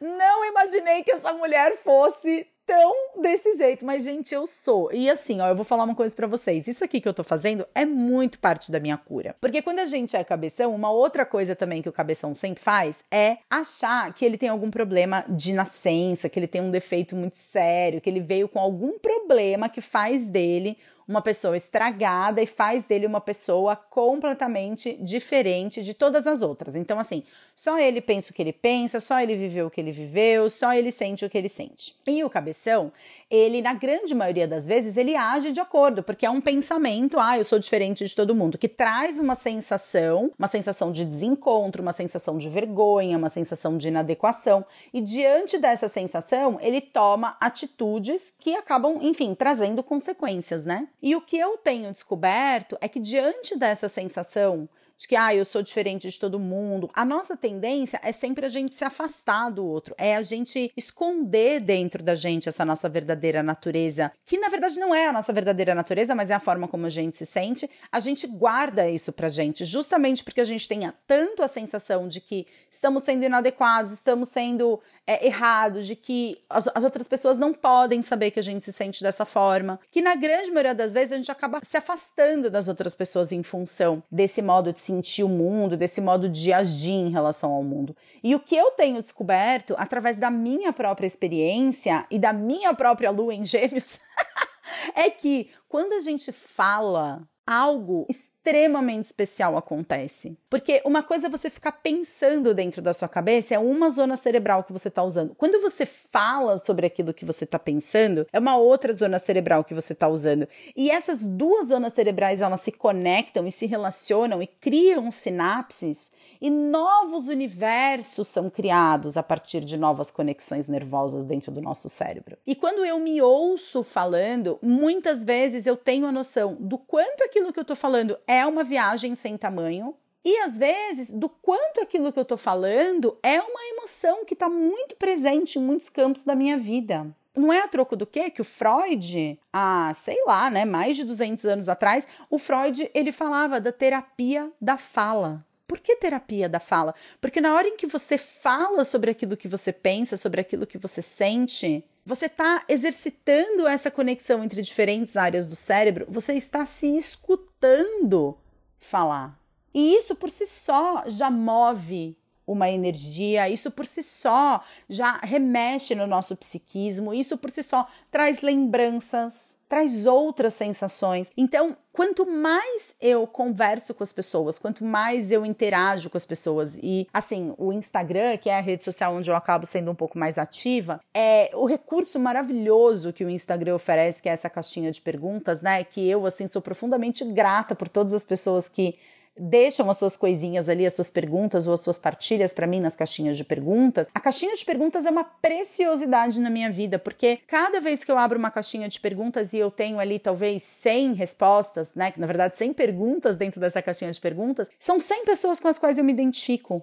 Não 0.00 0.44
imaginei 0.44 1.02
que 1.02 1.12
essa 1.12 1.32
mulher 1.32 1.78
fosse 1.82 2.46
tão 2.72 3.20
desse 3.20 3.52
jeito, 3.52 3.84
mas 3.84 4.02
gente, 4.02 4.34
eu 4.34 4.46
sou. 4.46 4.90
E 4.94 5.10
assim, 5.10 5.42
ó, 5.42 5.48
eu 5.48 5.54
vou 5.54 5.64
falar 5.64 5.84
uma 5.84 5.94
coisa 5.94 6.14
para 6.14 6.26
vocês. 6.26 6.66
Isso 6.66 6.82
aqui 6.82 7.02
que 7.02 7.08
eu 7.08 7.12
tô 7.12 7.22
fazendo 7.22 7.66
é 7.74 7.84
muito 7.84 8.38
parte 8.38 8.72
da 8.72 8.80
minha 8.80 8.96
cura. 8.96 9.36
Porque 9.42 9.60
quando 9.60 9.80
a 9.80 9.86
gente 9.86 10.16
é 10.16 10.24
cabeção, 10.24 10.74
uma 10.74 10.90
outra 10.90 11.26
coisa 11.26 11.54
também 11.54 11.82
que 11.82 11.88
o 11.90 11.92
cabeção 11.92 12.32
sempre 12.32 12.62
faz 12.62 13.04
é 13.10 13.36
achar 13.50 14.14
que 14.14 14.24
ele 14.24 14.38
tem 14.38 14.48
algum 14.48 14.70
problema 14.70 15.22
de 15.28 15.52
nascença, 15.52 16.30
que 16.30 16.38
ele 16.38 16.46
tem 16.46 16.62
um 16.62 16.70
defeito 16.70 17.14
muito 17.14 17.36
sério, 17.36 18.00
que 18.00 18.08
ele 18.08 18.20
veio 18.20 18.48
com 18.48 18.58
algum 18.58 18.98
problema 18.98 19.68
que 19.68 19.82
faz 19.82 20.24
dele 20.24 20.78
uma 21.06 21.20
pessoa 21.20 21.56
estragada 21.56 22.40
e 22.40 22.46
faz 22.46 22.86
dele 22.86 23.06
uma 23.06 23.20
pessoa 23.20 23.76
completamente 23.76 24.94
diferente 25.00 25.82
de 25.82 25.94
todas 25.94 26.26
as 26.26 26.42
outras. 26.42 26.76
Então, 26.76 26.98
assim, 26.98 27.22
só 27.54 27.78
ele 27.78 28.00
pensa 28.00 28.30
o 28.30 28.34
que 28.34 28.42
ele 28.42 28.52
pensa, 28.52 29.00
só 29.00 29.20
ele 29.20 29.36
viveu 29.36 29.66
o 29.66 29.70
que 29.70 29.80
ele 29.80 29.92
viveu, 29.92 30.48
só 30.48 30.72
ele 30.72 30.90
sente 30.90 31.24
o 31.24 31.30
que 31.30 31.36
ele 31.36 31.48
sente. 31.48 31.94
E 32.06 32.22
o 32.24 32.30
cabeção, 32.30 32.92
ele, 33.32 33.62
na 33.62 33.72
grande 33.72 34.14
maioria 34.14 34.46
das 34.46 34.66
vezes, 34.66 34.98
ele 34.98 35.16
age 35.16 35.52
de 35.52 35.60
acordo, 35.60 36.02
porque 36.02 36.26
é 36.26 36.30
um 36.30 36.38
pensamento, 36.40 37.18
ah, 37.18 37.38
eu 37.38 37.44
sou 37.44 37.58
diferente 37.58 38.04
de 38.04 38.14
todo 38.14 38.34
mundo, 38.34 38.58
que 38.58 38.68
traz 38.68 39.18
uma 39.18 39.34
sensação, 39.34 40.30
uma 40.38 40.46
sensação 40.46 40.92
de 40.92 41.02
desencontro, 41.02 41.80
uma 41.80 41.94
sensação 41.94 42.36
de 42.36 42.50
vergonha, 42.50 43.16
uma 43.16 43.30
sensação 43.30 43.78
de 43.78 43.88
inadequação. 43.88 44.62
E 44.92 45.00
diante 45.00 45.56
dessa 45.56 45.88
sensação, 45.88 46.58
ele 46.60 46.82
toma 46.82 47.34
atitudes 47.40 48.34
que 48.38 48.54
acabam, 48.54 48.98
enfim, 49.00 49.34
trazendo 49.34 49.82
consequências, 49.82 50.66
né? 50.66 50.86
E 51.02 51.16
o 51.16 51.22
que 51.22 51.38
eu 51.38 51.56
tenho 51.56 51.90
descoberto 51.90 52.76
é 52.82 52.88
que 52.88 53.00
diante 53.00 53.58
dessa 53.58 53.88
sensação 53.88 54.68
de 55.02 55.08
que 55.08 55.16
ah, 55.16 55.34
eu 55.34 55.44
sou 55.44 55.62
diferente 55.62 56.08
de 56.08 56.18
todo 56.18 56.38
mundo. 56.38 56.88
A 56.94 57.04
nossa 57.04 57.36
tendência 57.36 58.00
é 58.02 58.12
sempre 58.12 58.46
a 58.46 58.48
gente 58.48 58.74
se 58.74 58.84
afastar 58.84 59.50
do 59.50 59.64
outro, 59.64 59.94
é 59.98 60.16
a 60.16 60.22
gente 60.22 60.72
esconder 60.76 61.60
dentro 61.60 62.02
da 62.02 62.14
gente 62.14 62.48
essa 62.48 62.64
nossa 62.64 62.88
verdadeira 62.88 63.42
natureza, 63.42 64.12
que 64.24 64.38
na 64.38 64.48
verdade 64.48 64.78
não 64.78 64.94
é 64.94 65.08
a 65.08 65.12
nossa 65.12 65.32
verdadeira 65.32 65.74
natureza, 65.74 66.14
mas 66.14 66.30
é 66.30 66.34
a 66.34 66.40
forma 66.40 66.68
como 66.68 66.86
a 66.86 66.90
gente 66.90 67.18
se 67.18 67.26
sente. 67.26 67.68
A 67.90 67.98
gente 67.98 68.26
guarda 68.26 68.88
isso 68.88 69.12
pra 69.12 69.28
gente, 69.28 69.64
justamente 69.64 70.22
porque 70.22 70.40
a 70.40 70.44
gente 70.44 70.68
tenha 70.68 70.94
tanto 71.06 71.42
a 71.42 71.48
sensação 71.48 72.06
de 72.06 72.20
que 72.20 72.46
estamos 72.70 73.02
sendo 73.02 73.24
inadequados, 73.24 73.92
estamos 73.92 74.28
sendo 74.28 74.80
é, 75.06 75.26
errados, 75.26 75.86
de 75.86 75.96
que 75.96 76.38
as, 76.48 76.68
as, 76.68 76.84
outras 76.84 77.08
pessoas 77.08 77.38
não 77.38 77.52
podem 77.52 78.02
saber 78.02 78.30
que 78.30 78.38
a 78.38 78.42
gente 78.42 78.64
se 78.64 78.72
sente 78.72 79.02
dessa 79.02 79.24
forma, 79.24 79.80
que 79.90 80.00
na 80.00 80.14
grande 80.14 80.50
maioria 80.50 80.74
das 80.74 80.92
vezes 80.92 81.12
a 81.12 81.16
gente 81.16 81.30
acaba 81.30 81.60
se 81.62 81.76
afastando 81.76 82.50
das 82.50 82.68
outras 82.68 82.94
pessoas 82.94 83.32
em 83.32 83.42
função 83.42 84.02
desse 84.10 84.40
modo 84.40 84.72
de 84.72 84.80
sentir 84.80 85.24
o 85.24 85.28
mundo, 85.28 85.76
desse 85.76 86.00
modo 86.00 86.28
de 86.28 86.52
agir 86.52 86.92
em 86.92 87.10
relação 87.10 87.52
ao 87.52 87.62
mundo. 87.62 87.96
E 88.22 88.34
o 88.34 88.40
que 88.40 88.56
eu 88.56 88.70
tenho 88.72 89.02
descoberto 89.02 89.74
através 89.76 90.18
da 90.18 90.30
minha 90.30 90.72
própria 90.72 91.06
experiência 91.06 92.06
e 92.10 92.18
da 92.18 92.32
minha 92.32 92.72
própria 92.74 93.10
lua 93.10 93.34
em 93.34 93.44
gêmeos 93.44 93.98
é 94.94 95.10
que 95.10 95.50
quando 95.68 95.94
a 95.94 96.00
gente 96.00 96.30
fala 96.30 97.26
algo 97.46 98.06
extremamente 98.42 99.06
especial 99.06 99.56
acontece. 99.56 100.36
Porque 100.50 100.82
uma 100.84 101.02
coisa 101.02 101.28
é 101.28 101.30
você 101.30 101.48
ficar 101.48 101.72
pensando 101.72 102.52
dentro 102.52 102.82
da 102.82 102.92
sua 102.92 103.08
cabeça, 103.08 103.54
é 103.54 103.58
uma 103.58 103.88
zona 103.88 104.16
cerebral 104.16 104.64
que 104.64 104.72
você 104.72 104.88
está 104.88 105.02
usando. 105.02 105.34
Quando 105.36 105.62
você 105.62 105.86
fala 105.86 106.58
sobre 106.58 106.84
aquilo 106.84 107.14
que 107.14 107.24
você 107.24 107.44
está 107.44 107.58
pensando, 107.58 108.26
é 108.32 108.38
uma 108.38 108.56
outra 108.56 108.92
zona 108.92 109.20
cerebral 109.20 109.62
que 109.62 109.74
você 109.74 109.92
está 109.92 110.08
usando. 110.08 110.48
E 110.76 110.90
essas 110.90 111.24
duas 111.24 111.68
zonas 111.68 111.92
cerebrais, 111.92 112.40
elas 112.40 112.60
se 112.60 112.72
conectam 112.72 113.46
e 113.46 113.52
se 113.52 113.66
relacionam 113.66 114.42
e 114.42 114.46
criam 114.46 115.08
sinapses 115.10 116.10
e 116.42 116.50
novos 116.50 117.28
universos 117.28 118.26
são 118.26 118.50
criados 118.50 119.16
a 119.16 119.22
partir 119.22 119.60
de 119.60 119.76
novas 119.76 120.10
conexões 120.10 120.68
nervosas 120.68 121.24
dentro 121.24 121.52
do 121.52 121.62
nosso 121.62 121.88
cérebro. 121.88 122.36
E 122.44 122.56
quando 122.56 122.84
eu 122.84 122.98
me 122.98 123.22
ouço 123.22 123.84
falando, 123.84 124.58
muitas 124.60 125.22
vezes 125.22 125.66
eu 125.66 125.76
tenho 125.76 126.04
a 126.04 126.10
noção 126.10 126.56
do 126.58 126.76
quanto 126.76 127.22
aquilo 127.22 127.52
que 127.52 127.60
eu 127.60 127.62
estou 127.62 127.76
falando 127.76 128.18
é 128.26 128.44
uma 128.44 128.64
viagem 128.64 129.14
sem 129.14 129.36
tamanho, 129.36 129.94
e 130.24 130.38
às 130.38 130.56
vezes, 130.56 131.12
do 131.12 131.28
quanto 131.28 131.80
aquilo 131.80 132.12
que 132.12 132.18
eu 132.18 132.22
estou 132.22 132.38
falando 132.38 133.16
é 133.22 133.40
uma 133.40 133.64
emoção 133.76 134.24
que 134.24 134.34
está 134.34 134.48
muito 134.48 134.96
presente 134.96 135.58
em 135.58 135.62
muitos 135.62 135.88
campos 135.88 136.24
da 136.24 136.34
minha 136.34 136.58
vida. 136.58 137.06
Não 137.36 137.52
é 137.52 137.60
a 137.60 137.68
troco 137.68 137.96
do 137.96 138.06
quê? 138.06 138.30
Que 138.30 138.40
o 138.40 138.44
Freud, 138.44 139.38
há, 139.52 139.92
sei 139.94 140.22
lá, 140.26 140.50
né, 140.50 140.64
mais 140.64 140.96
de 140.96 141.04
200 141.04 141.44
anos 141.44 141.68
atrás, 141.68 142.06
o 142.28 142.38
Freud, 142.38 142.90
ele 142.94 143.10
falava 143.10 143.60
da 143.60 143.72
terapia 143.72 144.50
da 144.60 144.76
fala. 144.76 145.44
Por 145.72 145.80
que 145.80 145.96
terapia 145.96 146.50
da 146.50 146.60
fala? 146.60 146.94
Porque 147.18 147.40
na 147.40 147.54
hora 147.54 147.66
em 147.66 147.78
que 147.78 147.86
você 147.86 148.18
fala 148.18 148.84
sobre 148.84 149.10
aquilo 149.10 149.38
que 149.38 149.48
você 149.48 149.72
pensa, 149.72 150.18
sobre 150.18 150.38
aquilo 150.38 150.66
que 150.66 150.76
você 150.76 151.00
sente, 151.00 151.82
você 152.04 152.26
está 152.26 152.62
exercitando 152.68 153.66
essa 153.66 153.90
conexão 153.90 154.44
entre 154.44 154.60
diferentes 154.60 155.16
áreas 155.16 155.46
do 155.46 155.56
cérebro, 155.56 156.04
você 156.10 156.34
está 156.34 156.66
se 156.66 156.94
escutando 156.94 158.36
falar. 158.78 159.40
E 159.72 159.96
isso 159.96 160.14
por 160.14 160.30
si 160.30 160.44
só 160.44 161.04
já 161.06 161.30
move 161.30 162.18
uma 162.52 162.70
energia, 162.70 163.48
isso 163.48 163.70
por 163.70 163.86
si 163.86 164.02
só 164.02 164.62
já 164.88 165.18
remexe 165.22 165.94
no 165.94 166.06
nosso 166.06 166.36
psiquismo, 166.36 167.12
isso 167.12 167.36
por 167.38 167.50
si 167.50 167.62
só 167.62 167.86
traz 168.10 168.42
lembranças, 168.42 169.56
traz 169.72 170.04
outras 170.04 170.52
sensações. 170.52 171.30
Então, 171.34 171.74
quanto 171.92 172.26
mais 172.26 172.94
eu 173.00 173.26
converso 173.26 173.94
com 173.94 174.02
as 174.02 174.12
pessoas, 174.12 174.58
quanto 174.58 174.84
mais 174.84 175.30
eu 175.30 175.46
interajo 175.46 176.10
com 176.10 176.16
as 176.18 176.26
pessoas 176.26 176.78
e 176.82 177.08
assim, 177.10 177.54
o 177.56 177.72
Instagram, 177.72 178.36
que 178.36 178.50
é 178.50 178.58
a 178.58 178.60
rede 178.60 178.84
social 178.84 179.14
onde 179.14 179.30
eu 179.30 179.34
acabo 179.34 179.64
sendo 179.64 179.90
um 179.90 179.94
pouco 179.94 180.18
mais 180.18 180.36
ativa, 180.36 181.00
é 181.14 181.50
o 181.54 181.64
recurso 181.64 182.20
maravilhoso 182.20 183.14
que 183.14 183.24
o 183.24 183.30
Instagram 183.30 183.74
oferece, 183.74 184.22
que 184.22 184.28
é 184.28 184.32
essa 184.32 184.50
caixinha 184.50 184.92
de 184.92 185.00
perguntas, 185.00 185.62
né? 185.62 185.82
Que 185.84 186.06
eu 186.06 186.26
assim 186.26 186.46
sou 186.46 186.60
profundamente 186.60 187.24
grata 187.24 187.74
por 187.74 187.88
todas 187.88 188.12
as 188.12 188.26
pessoas 188.26 188.68
que 188.68 188.98
deixam 189.36 189.88
as 189.90 189.96
suas 189.96 190.16
coisinhas 190.16 190.68
ali, 190.68 190.86
as 190.86 190.94
suas 190.94 191.10
perguntas 191.10 191.66
ou 191.66 191.74
as 191.74 191.80
suas 191.80 191.98
partilhas 191.98 192.52
para 192.52 192.66
mim 192.66 192.80
nas 192.80 192.96
caixinhas 192.96 193.36
de 193.36 193.44
perguntas. 193.44 194.08
A 194.14 194.20
caixinha 194.20 194.54
de 194.54 194.64
perguntas 194.64 195.06
é 195.06 195.10
uma 195.10 195.24
preciosidade 195.24 196.40
na 196.40 196.50
minha 196.50 196.70
vida, 196.70 196.98
porque 196.98 197.38
cada 197.46 197.80
vez 197.80 198.04
que 198.04 198.10
eu 198.10 198.18
abro 198.18 198.38
uma 198.38 198.50
caixinha 198.50 198.88
de 198.88 199.00
perguntas 199.00 199.52
e 199.52 199.58
eu 199.58 199.70
tenho 199.70 199.98
ali 199.98 200.18
talvez 200.18 200.62
100 200.62 201.14
respostas, 201.14 201.94
né, 201.94 202.12
na 202.16 202.26
verdade 202.26 202.56
100 202.56 202.72
perguntas 202.74 203.36
dentro 203.36 203.60
dessa 203.60 203.80
caixinha 203.80 204.10
de 204.10 204.20
perguntas, 204.20 204.68
são 204.78 205.00
100 205.00 205.24
pessoas 205.24 205.60
com 205.60 205.68
as 205.68 205.78
quais 205.78 205.98
eu 205.98 206.04
me 206.04 206.12
identifico. 206.12 206.82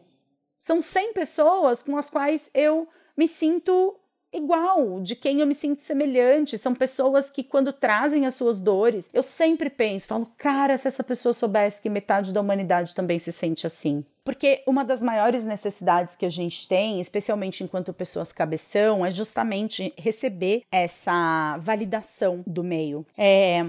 São 0.58 0.82
100 0.82 1.14
pessoas 1.14 1.84
com 1.84 1.96
as 1.98 2.10
quais 2.10 2.50
eu 2.54 2.88
me 3.18 3.28
sinto 3.28 3.99
igual, 4.34 5.00
de 5.02 5.16
quem 5.16 5.42
eu 5.42 5.48
me 5.48 5.56
sinto 5.56 5.82
semelhante. 5.82 6.58
São 6.58 6.74
pessoas 6.74 7.30
que, 7.30 7.44
quando 7.44 7.74
trazem 7.74 8.26
as 8.26 8.36
suas 8.36 8.60
dores, 8.60 9.10
eu 9.14 9.24
sempre 9.24 9.70
penso, 9.70 10.08
falo, 10.08 10.32
cara, 10.38 10.78
se 10.78 10.88
essa 10.88 11.04
pessoa 11.04 11.34
soubesse 11.34 11.82
que 11.82 11.90
metade 11.90 12.34
da 12.34 12.42
humanidade 12.42 12.96
também 12.96 13.20
se 13.20 13.32
sente 13.32 13.66
assim. 13.66 14.04
Porque 14.24 14.62
uma 14.68 14.86
das 14.86 15.02
maiores 15.02 15.44
necessidades 15.44 16.16
que 16.16 16.26
a 16.26 16.30
gente 16.30 16.68
tem, 16.68 17.02
especialmente 17.02 17.64
enquanto 17.64 17.94
pessoas 17.94 18.32
cabeção, 18.32 19.06
é 19.06 19.10
justamente 19.10 19.92
receber 19.98 20.62
essa 20.72 21.58
validação 21.58 22.44
do 22.46 22.64
meio. 22.64 23.06
É, 23.18 23.66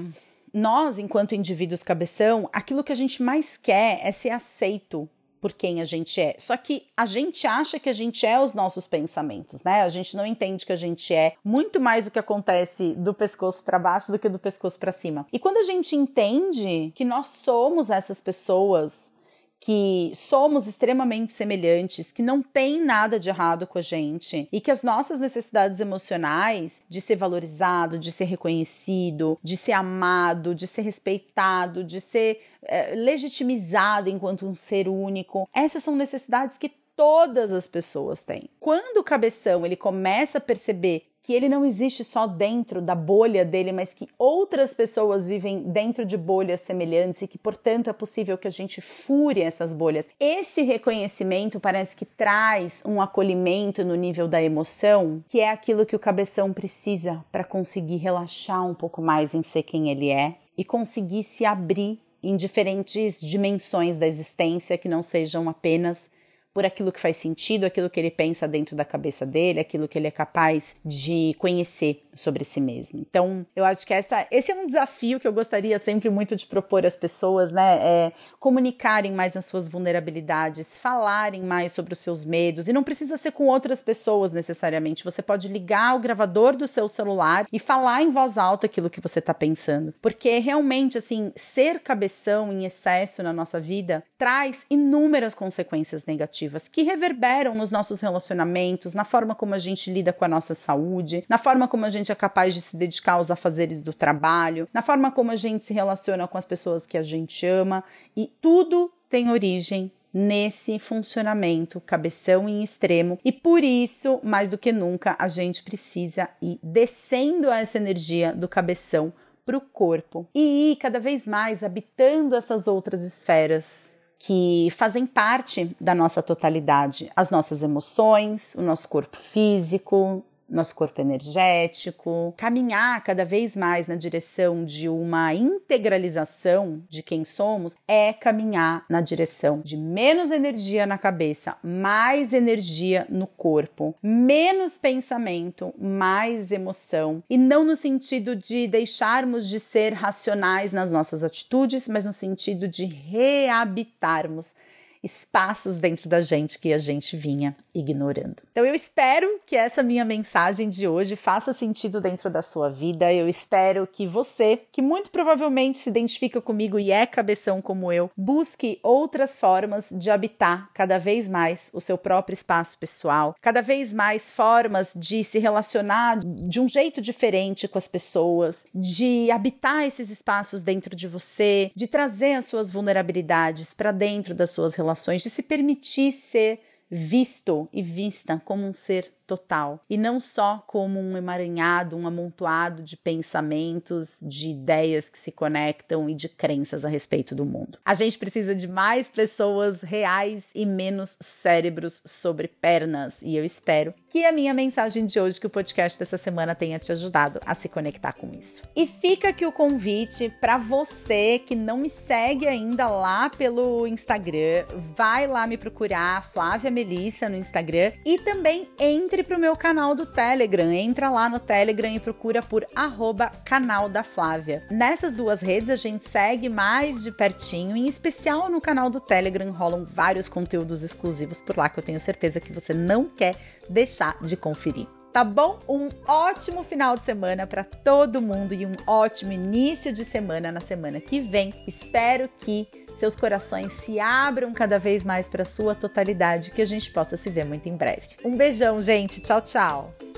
nós, 0.52 0.98
enquanto 0.98 1.34
indivíduos 1.34 1.82
cabeção, 1.82 2.48
aquilo 2.52 2.84
que 2.84 2.92
a 2.92 2.96
gente 2.96 3.22
mais 3.22 3.56
quer 3.56 4.00
é 4.02 4.12
ser 4.12 4.30
aceito 4.30 5.08
por 5.40 5.52
quem 5.52 5.80
a 5.80 5.84
gente 5.84 6.20
é. 6.20 6.34
Só 6.38 6.56
que 6.56 6.86
a 6.96 7.06
gente 7.06 7.46
acha 7.46 7.78
que 7.78 7.88
a 7.88 7.92
gente 7.92 8.26
é 8.26 8.38
os 8.38 8.54
nossos 8.54 8.86
pensamentos, 8.86 9.62
né? 9.62 9.82
A 9.82 9.88
gente 9.88 10.16
não 10.16 10.26
entende 10.26 10.66
que 10.66 10.72
a 10.72 10.76
gente 10.76 11.14
é 11.14 11.34
muito 11.44 11.80
mais 11.80 12.06
o 12.06 12.10
que 12.10 12.18
acontece 12.18 12.94
do 12.94 13.14
pescoço 13.14 13.62
para 13.62 13.78
baixo 13.78 14.12
do 14.12 14.18
que 14.18 14.28
do 14.28 14.38
pescoço 14.38 14.78
para 14.78 14.92
cima. 14.92 15.26
E 15.32 15.38
quando 15.38 15.58
a 15.58 15.62
gente 15.62 15.96
entende 15.96 16.92
que 16.94 17.04
nós 17.04 17.26
somos 17.26 17.90
essas 17.90 18.20
pessoas 18.20 19.12
que 19.60 20.10
somos 20.14 20.66
extremamente 20.66 21.34
semelhantes, 21.34 22.10
que 22.10 22.22
não 22.22 22.42
tem 22.42 22.80
nada 22.80 23.20
de 23.20 23.28
errado 23.28 23.66
com 23.66 23.78
a 23.78 23.82
gente 23.82 24.48
e 24.50 24.58
que 24.58 24.70
as 24.70 24.82
nossas 24.82 25.18
necessidades 25.18 25.80
emocionais 25.80 26.80
de 26.88 26.98
ser 26.98 27.16
valorizado, 27.16 27.98
de 27.98 28.10
ser 28.10 28.24
reconhecido, 28.24 29.38
de 29.42 29.58
ser 29.58 29.72
amado, 29.72 30.54
de 30.54 30.66
ser 30.66 30.80
respeitado, 30.80 31.84
de 31.84 32.00
ser 32.00 32.40
é, 32.62 32.94
legitimizado 32.94 34.08
enquanto 34.08 34.46
um 34.46 34.54
ser 34.54 34.88
único, 34.88 35.46
essas 35.54 35.84
são 35.84 35.94
necessidades 35.94 36.56
que 36.56 36.72
todas 36.96 37.52
as 37.52 37.66
pessoas 37.66 38.22
têm. 38.22 38.42
Quando 38.58 38.98
o 38.98 39.04
cabeção 39.04 39.64
ele 39.64 39.76
começa 39.76 40.38
a 40.38 40.40
perceber 40.40 41.09
que 41.22 41.34
ele 41.34 41.48
não 41.48 41.64
existe 41.64 42.02
só 42.02 42.26
dentro 42.26 42.80
da 42.80 42.94
bolha 42.94 43.44
dele, 43.44 43.72
mas 43.72 43.92
que 43.92 44.08
outras 44.18 44.72
pessoas 44.72 45.28
vivem 45.28 45.62
dentro 45.62 46.04
de 46.04 46.16
bolhas 46.16 46.60
semelhantes 46.60 47.22
e 47.22 47.28
que, 47.28 47.38
portanto, 47.38 47.90
é 47.90 47.92
possível 47.92 48.38
que 48.38 48.48
a 48.48 48.50
gente 48.50 48.80
fure 48.80 49.40
essas 49.40 49.72
bolhas. 49.74 50.08
Esse 50.18 50.62
reconhecimento 50.62 51.60
parece 51.60 51.94
que 51.96 52.04
traz 52.04 52.82
um 52.86 53.00
acolhimento 53.00 53.84
no 53.84 53.94
nível 53.94 54.26
da 54.26 54.42
emoção, 54.42 55.22
que 55.28 55.40
é 55.40 55.50
aquilo 55.50 55.86
que 55.86 55.96
o 55.96 56.00
cabeção 56.00 56.52
precisa 56.52 57.24
para 57.30 57.44
conseguir 57.44 57.96
relaxar 57.96 58.66
um 58.66 58.74
pouco 58.74 59.02
mais 59.02 59.34
em 59.34 59.42
ser 59.42 59.62
quem 59.62 59.90
ele 59.90 60.08
é 60.08 60.36
e 60.56 60.64
conseguir 60.64 61.22
se 61.22 61.44
abrir 61.44 62.00
em 62.22 62.36
diferentes 62.36 63.20
dimensões 63.20 63.98
da 63.98 64.06
existência 64.06 64.76
que 64.76 64.88
não 64.88 65.02
sejam 65.02 65.48
apenas 65.48 66.10
por 66.52 66.64
aquilo 66.64 66.92
que 66.92 67.00
faz 67.00 67.16
sentido, 67.16 67.64
aquilo 67.64 67.88
que 67.88 67.98
ele 67.98 68.10
pensa 68.10 68.48
dentro 68.48 68.74
da 68.74 68.84
cabeça 68.84 69.24
dele, 69.24 69.60
aquilo 69.60 69.88
que 69.88 69.98
ele 69.98 70.08
é 70.08 70.10
capaz 70.10 70.76
de 70.84 71.34
conhecer 71.38 72.02
sobre 72.14 72.44
si 72.44 72.60
mesmo. 72.60 73.00
Então, 73.00 73.46
eu 73.54 73.64
acho 73.64 73.86
que 73.86 73.94
essa, 73.94 74.26
esse 74.30 74.50
é 74.50 74.54
um 74.54 74.66
desafio 74.66 75.20
que 75.20 75.26
eu 75.26 75.32
gostaria 75.32 75.78
sempre 75.78 76.10
muito 76.10 76.34
de 76.34 76.46
propor 76.46 76.84
às 76.84 76.96
pessoas, 76.96 77.52
né? 77.52 77.78
É 77.80 78.12
comunicarem 78.38 79.12
mais 79.12 79.36
as 79.36 79.44
suas 79.44 79.68
vulnerabilidades, 79.68 80.76
falarem 80.76 81.42
mais 81.42 81.72
sobre 81.72 81.92
os 81.92 82.00
seus 82.00 82.24
medos, 82.24 82.68
e 82.68 82.72
não 82.72 82.82
precisa 82.82 83.16
ser 83.16 83.32
com 83.32 83.46
outras 83.46 83.82
pessoas 83.82 84.32
necessariamente. 84.32 85.04
Você 85.04 85.22
pode 85.22 85.48
ligar 85.48 85.94
o 85.94 86.00
gravador 86.00 86.56
do 86.56 86.66
seu 86.66 86.88
celular 86.88 87.46
e 87.52 87.58
falar 87.58 88.02
em 88.02 88.10
voz 88.10 88.36
alta 88.36 88.66
aquilo 88.66 88.90
que 88.90 89.00
você 89.00 89.20
está 89.20 89.32
pensando. 89.32 89.94
Porque 90.02 90.38
realmente, 90.38 90.98
assim, 90.98 91.32
ser 91.36 91.80
cabeção 91.80 92.52
em 92.52 92.64
excesso 92.64 93.22
na 93.22 93.32
nossa 93.32 93.60
vida 93.60 94.04
traz 94.20 94.66
inúmeras 94.68 95.34
consequências 95.34 96.04
negativas 96.04 96.68
que 96.68 96.82
reverberam 96.82 97.54
nos 97.54 97.70
nossos 97.70 98.02
relacionamentos, 98.02 98.92
na 98.92 99.02
forma 99.02 99.34
como 99.34 99.54
a 99.54 99.58
gente 99.58 99.90
lida 99.90 100.12
com 100.12 100.26
a 100.26 100.28
nossa 100.28 100.54
saúde, 100.54 101.24
na 101.26 101.38
forma 101.38 101.66
como 101.66 101.86
a 101.86 101.88
gente 101.88 102.12
é 102.12 102.14
capaz 102.14 102.54
de 102.54 102.60
se 102.60 102.76
dedicar 102.76 103.14
aos 103.14 103.30
afazeres 103.30 103.82
do 103.82 103.94
trabalho, 103.94 104.68
na 104.74 104.82
forma 104.82 105.10
como 105.10 105.30
a 105.30 105.36
gente 105.36 105.64
se 105.64 105.72
relaciona 105.72 106.28
com 106.28 106.36
as 106.36 106.44
pessoas 106.44 106.86
que 106.86 106.98
a 106.98 107.02
gente 107.02 107.46
ama. 107.46 107.82
E 108.14 108.30
tudo 108.42 108.92
tem 109.08 109.30
origem 109.30 109.90
nesse 110.12 110.78
funcionamento 110.78 111.80
cabeção 111.80 112.46
em 112.46 112.62
extremo. 112.62 113.18
E 113.24 113.32
por 113.32 113.64
isso, 113.64 114.20
mais 114.22 114.50
do 114.50 114.58
que 114.58 114.70
nunca, 114.70 115.16
a 115.18 115.28
gente 115.28 115.62
precisa 115.62 116.28
ir 116.42 116.60
descendo 116.62 117.50
essa 117.50 117.78
energia 117.78 118.34
do 118.34 118.46
cabeção 118.46 119.14
para 119.46 119.56
o 119.56 119.62
corpo 119.62 120.28
e 120.34 120.72
ir 120.72 120.76
cada 120.76 121.00
vez 121.00 121.26
mais 121.26 121.62
habitando 121.62 122.36
essas 122.36 122.68
outras 122.68 123.02
esferas 123.02 123.98
que 124.22 124.68
fazem 124.76 125.06
parte 125.06 125.74
da 125.80 125.94
nossa 125.94 126.22
totalidade, 126.22 127.10
as 127.16 127.30
nossas 127.30 127.62
emoções, 127.62 128.54
o 128.54 128.60
nosso 128.60 128.86
corpo 128.86 129.16
físico, 129.16 130.22
nosso 130.50 130.74
corpo 130.74 131.00
energético, 131.00 132.34
caminhar 132.36 133.02
cada 133.04 133.24
vez 133.24 133.56
mais 133.56 133.86
na 133.86 133.94
direção 133.94 134.64
de 134.64 134.88
uma 134.88 135.32
integralização 135.34 136.82
de 136.88 137.02
quem 137.02 137.24
somos, 137.24 137.76
é 137.86 138.12
caminhar 138.12 138.84
na 138.88 139.00
direção 139.00 139.60
de 139.60 139.76
menos 139.76 140.30
energia 140.30 140.86
na 140.86 140.98
cabeça, 140.98 141.56
mais 141.62 142.32
energia 142.32 143.06
no 143.08 143.26
corpo, 143.26 143.94
menos 144.02 144.76
pensamento, 144.76 145.72
mais 145.78 146.50
emoção, 146.50 147.22
e 147.30 147.38
não 147.38 147.64
no 147.64 147.76
sentido 147.76 148.34
de 148.34 148.66
deixarmos 148.66 149.48
de 149.48 149.60
ser 149.60 149.92
racionais 149.92 150.72
nas 150.72 150.90
nossas 150.90 151.22
atitudes, 151.22 151.86
mas 151.88 152.04
no 152.04 152.12
sentido 152.12 152.66
de 152.66 152.84
reabitarmos 152.84 154.56
espaços 155.02 155.78
dentro 155.78 156.08
da 156.08 156.20
gente 156.20 156.58
que 156.58 156.72
a 156.72 156.78
gente 156.78 157.16
vinha 157.16 157.56
ignorando. 157.74 158.36
Então 158.50 158.64
eu 158.64 158.74
espero 158.74 159.26
que 159.46 159.56
essa 159.56 159.82
minha 159.82 160.04
mensagem 160.04 160.68
de 160.68 160.86
hoje 160.86 161.16
faça 161.16 161.52
sentido 161.52 162.00
dentro 162.00 162.28
da 162.28 162.42
sua 162.42 162.68
vida. 162.68 163.12
Eu 163.12 163.28
espero 163.28 163.86
que 163.86 164.06
você, 164.06 164.60
que 164.70 164.82
muito 164.82 165.10
provavelmente 165.10 165.78
se 165.78 165.88
identifica 165.88 166.40
comigo 166.40 166.78
e 166.78 166.90
é 166.90 167.06
cabeção 167.06 167.62
como 167.62 167.92
eu, 167.92 168.10
busque 168.16 168.78
outras 168.82 169.38
formas 169.38 169.88
de 169.90 170.10
habitar 170.10 170.70
cada 170.74 170.98
vez 170.98 171.28
mais 171.28 171.70
o 171.72 171.80
seu 171.80 171.96
próprio 171.96 172.34
espaço 172.34 172.78
pessoal, 172.78 173.34
cada 173.40 173.62
vez 173.62 173.92
mais 173.92 174.30
formas 174.30 174.92
de 174.96 175.24
se 175.24 175.38
relacionar 175.38 176.18
de 176.18 176.60
um 176.60 176.68
jeito 176.68 177.00
diferente 177.00 177.66
com 177.66 177.78
as 177.78 177.88
pessoas, 177.88 178.66
de 178.74 179.30
habitar 179.30 179.84
esses 179.84 180.10
espaços 180.10 180.62
dentro 180.62 180.94
de 180.94 181.08
você, 181.08 181.70
de 181.74 181.86
trazer 181.86 182.34
as 182.34 182.44
suas 182.44 182.70
vulnerabilidades 182.70 183.72
para 183.72 183.92
dentro 183.92 184.34
das 184.34 184.50
suas 184.50 184.74
relações 184.74 184.89
relações, 184.90 185.22
de 185.22 185.30
se 185.30 185.42
permitir 185.42 186.12
ser 186.12 186.60
visto 186.90 187.68
e 187.72 187.82
vista 187.82 188.40
como 188.44 188.66
um 188.66 188.72
ser 188.72 189.12
total 189.30 189.84
e 189.88 189.96
não 189.96 190.18
só 190.18 190.64
como 190.66 190.98
um 190.98 191.16
emaranhado, 191.16 191.96
um 191.96 192.04
amontoado 192.04 192.82
de 192.82 192.96
pensamentos, 192.96 194.18
de 194.20 194.48
ideias 194.48 195.08
que 195.08 195.18
se 195.18 195.30
conectam 195.30 196.10
e 196.10 196.14
de 196.14 196.28
crenças 196.28 196.84
a 196.84 196.88
respeito 196.88 197.32
do 197.32 197.44
mundo. 197.44 197.78
A 197.84 197.94
gente 197.94 198.18
precisa 198.18 198.56
de 198.56 198.66
mais 198.66 199.08
pessoas 199.08 199.82
reais 199.82 200.50
e 200.52 200.66
menos 200.66 201.16
cérebros 201.20 202.02
sobre 202.04 202.48
pernas 202.48 203.22
e 203.22 203.36
eu 203.36 203.44
espero 203.44 203.94
que 204.08 204.24
a 204.24 204.32
minha 204.32 204.52
mensagem 204.52 205.06
de 205.06 205.20
hoje, 205.20 205.38
que 205.38 205.46
o 205.46 205.50
podcast 205.50 205.96
dessa 205.96 206.16
semana 206.16 206.52
tenha 206.52 206.80
te 206.80 206.90
ajudado 206.90 207.40
a 207.46 207.54
se 207.54 207.68
conectar 207.68 208.12
com 208.12 208.32
isso. 208.36 208.64
E 208.74 208.84
fica 208.84 209.28
aqui 209.28 209.46
o 209.46 209.52
convite 209.52 210.28
para 210.40 210.58
você 210.58 211.38
que 211.38 211.54
não 211.54 211.78
me 211.78 211.88
segue 211.88 212.48
ainda 212.48 212.88
lá 212.88 213.30
pelo 213.30 213.86
Instagram, 213.86 214.66
vai 214.96 215.28
lá 215.28 215.46
me 215.46 215.56
procurar, 215.56 216.28
Flávia 216.32 216.70
Melissa 216.70 217.28
no 217.28 217.36
Instagram 217.36 217.92
e 218.04 218.18
também 218.18 218.68
entre 218.78 219.19
entre 219.20 219.24
para 219.24 219.36
o 219.36 219.40
meu 219.40 219.54
canal 219.54 219.94
do 219.94 220.06
Telegram. 220.06 220.70
Entra 220.72 221.10
lá 221.10 221.28
no 221.28 221.38
Telegram 221.38 221.90
e 221.90 222.00
procura 222.00 222.42
por 222.42 222.66
arroba 222.74 223.30
canal 223.44 223.88
da 223.88 224.02
Flávia. 224.02 224.64
Nessas 224.70 225.14
duas 225.14 225.40
redes 225.40 225.68
a 225.68 225.76
gente 225.76 226.08
segue 226.08 226.48
mais 226.48 227.02
de 227.02 227.12
pertinho, 227.12 227.76
em 227.76 227.86
especial 227.86 228.48
no 228.48 228.60
canal 228.60 228.88
do 228.88 229.00
Telegram 229.00 229.50
rolam 229.52 229.84
vários 229.84 230.28
conteúdos 230.28 230.82
exclusivos 230.82 231.40
por 231.40 231.56
lá 231.56 231.68
que 231.68 231.78
eu 231.78 231.84
tenho 231.84 232.00
certeza 232.00 232.40
que 232.40 232.52
você 232.52 232.72
não 232.72 233.04
quer 233.04 233.36
deixar 233.68 234.16
de 234.22 234.36
conferir 234.36 234.86
tá 235.12 235.24
bom? 235.24 235.58
Um 235.68 235.88
ótimo 236.06 236.62
final 236.62 236.96
de 236.96 237.04
semana 237.04 237.44
para 237.44 237.64
todo 237.64 238.22
mundo 238.22 238.54
e 238.54 238.64
um 238.64 238.76
ótimo 238.86 239.32
início 239.32 239.92
de 239.92 240.04
semana 240.04 240.52
na 240.52 240.60
semana 240.60 241.00
que 241.00 241.20
vem. 241.20 241.52
Espero 241.66 242.30
que 242.38 242.68
seus 243.00 243.16
corações 243.16 243.72
se 243.72 243.98
abram 243.98 244.52
cada 244.52 244.78
vez 244.78 245.02
mais 245.02 245.26
para 245.26 245.44
sua 245.44 245.74
totalidade, 245.74 246.50
que 246.50 246.60
a 246.60 246.66
gente 246.66 246.90
possa 246.90 247.16
se 247.16 247.30
ver 247.30 247.44
muito 247.46 247.68
em 247.68 247.76
breve. 247.76 248.08
Um 248.24 248.36
beijão, 248.36 248.80
gente. 248.80 249.22
Tchau, 249.22 249.40
tchau. 249.40 250.09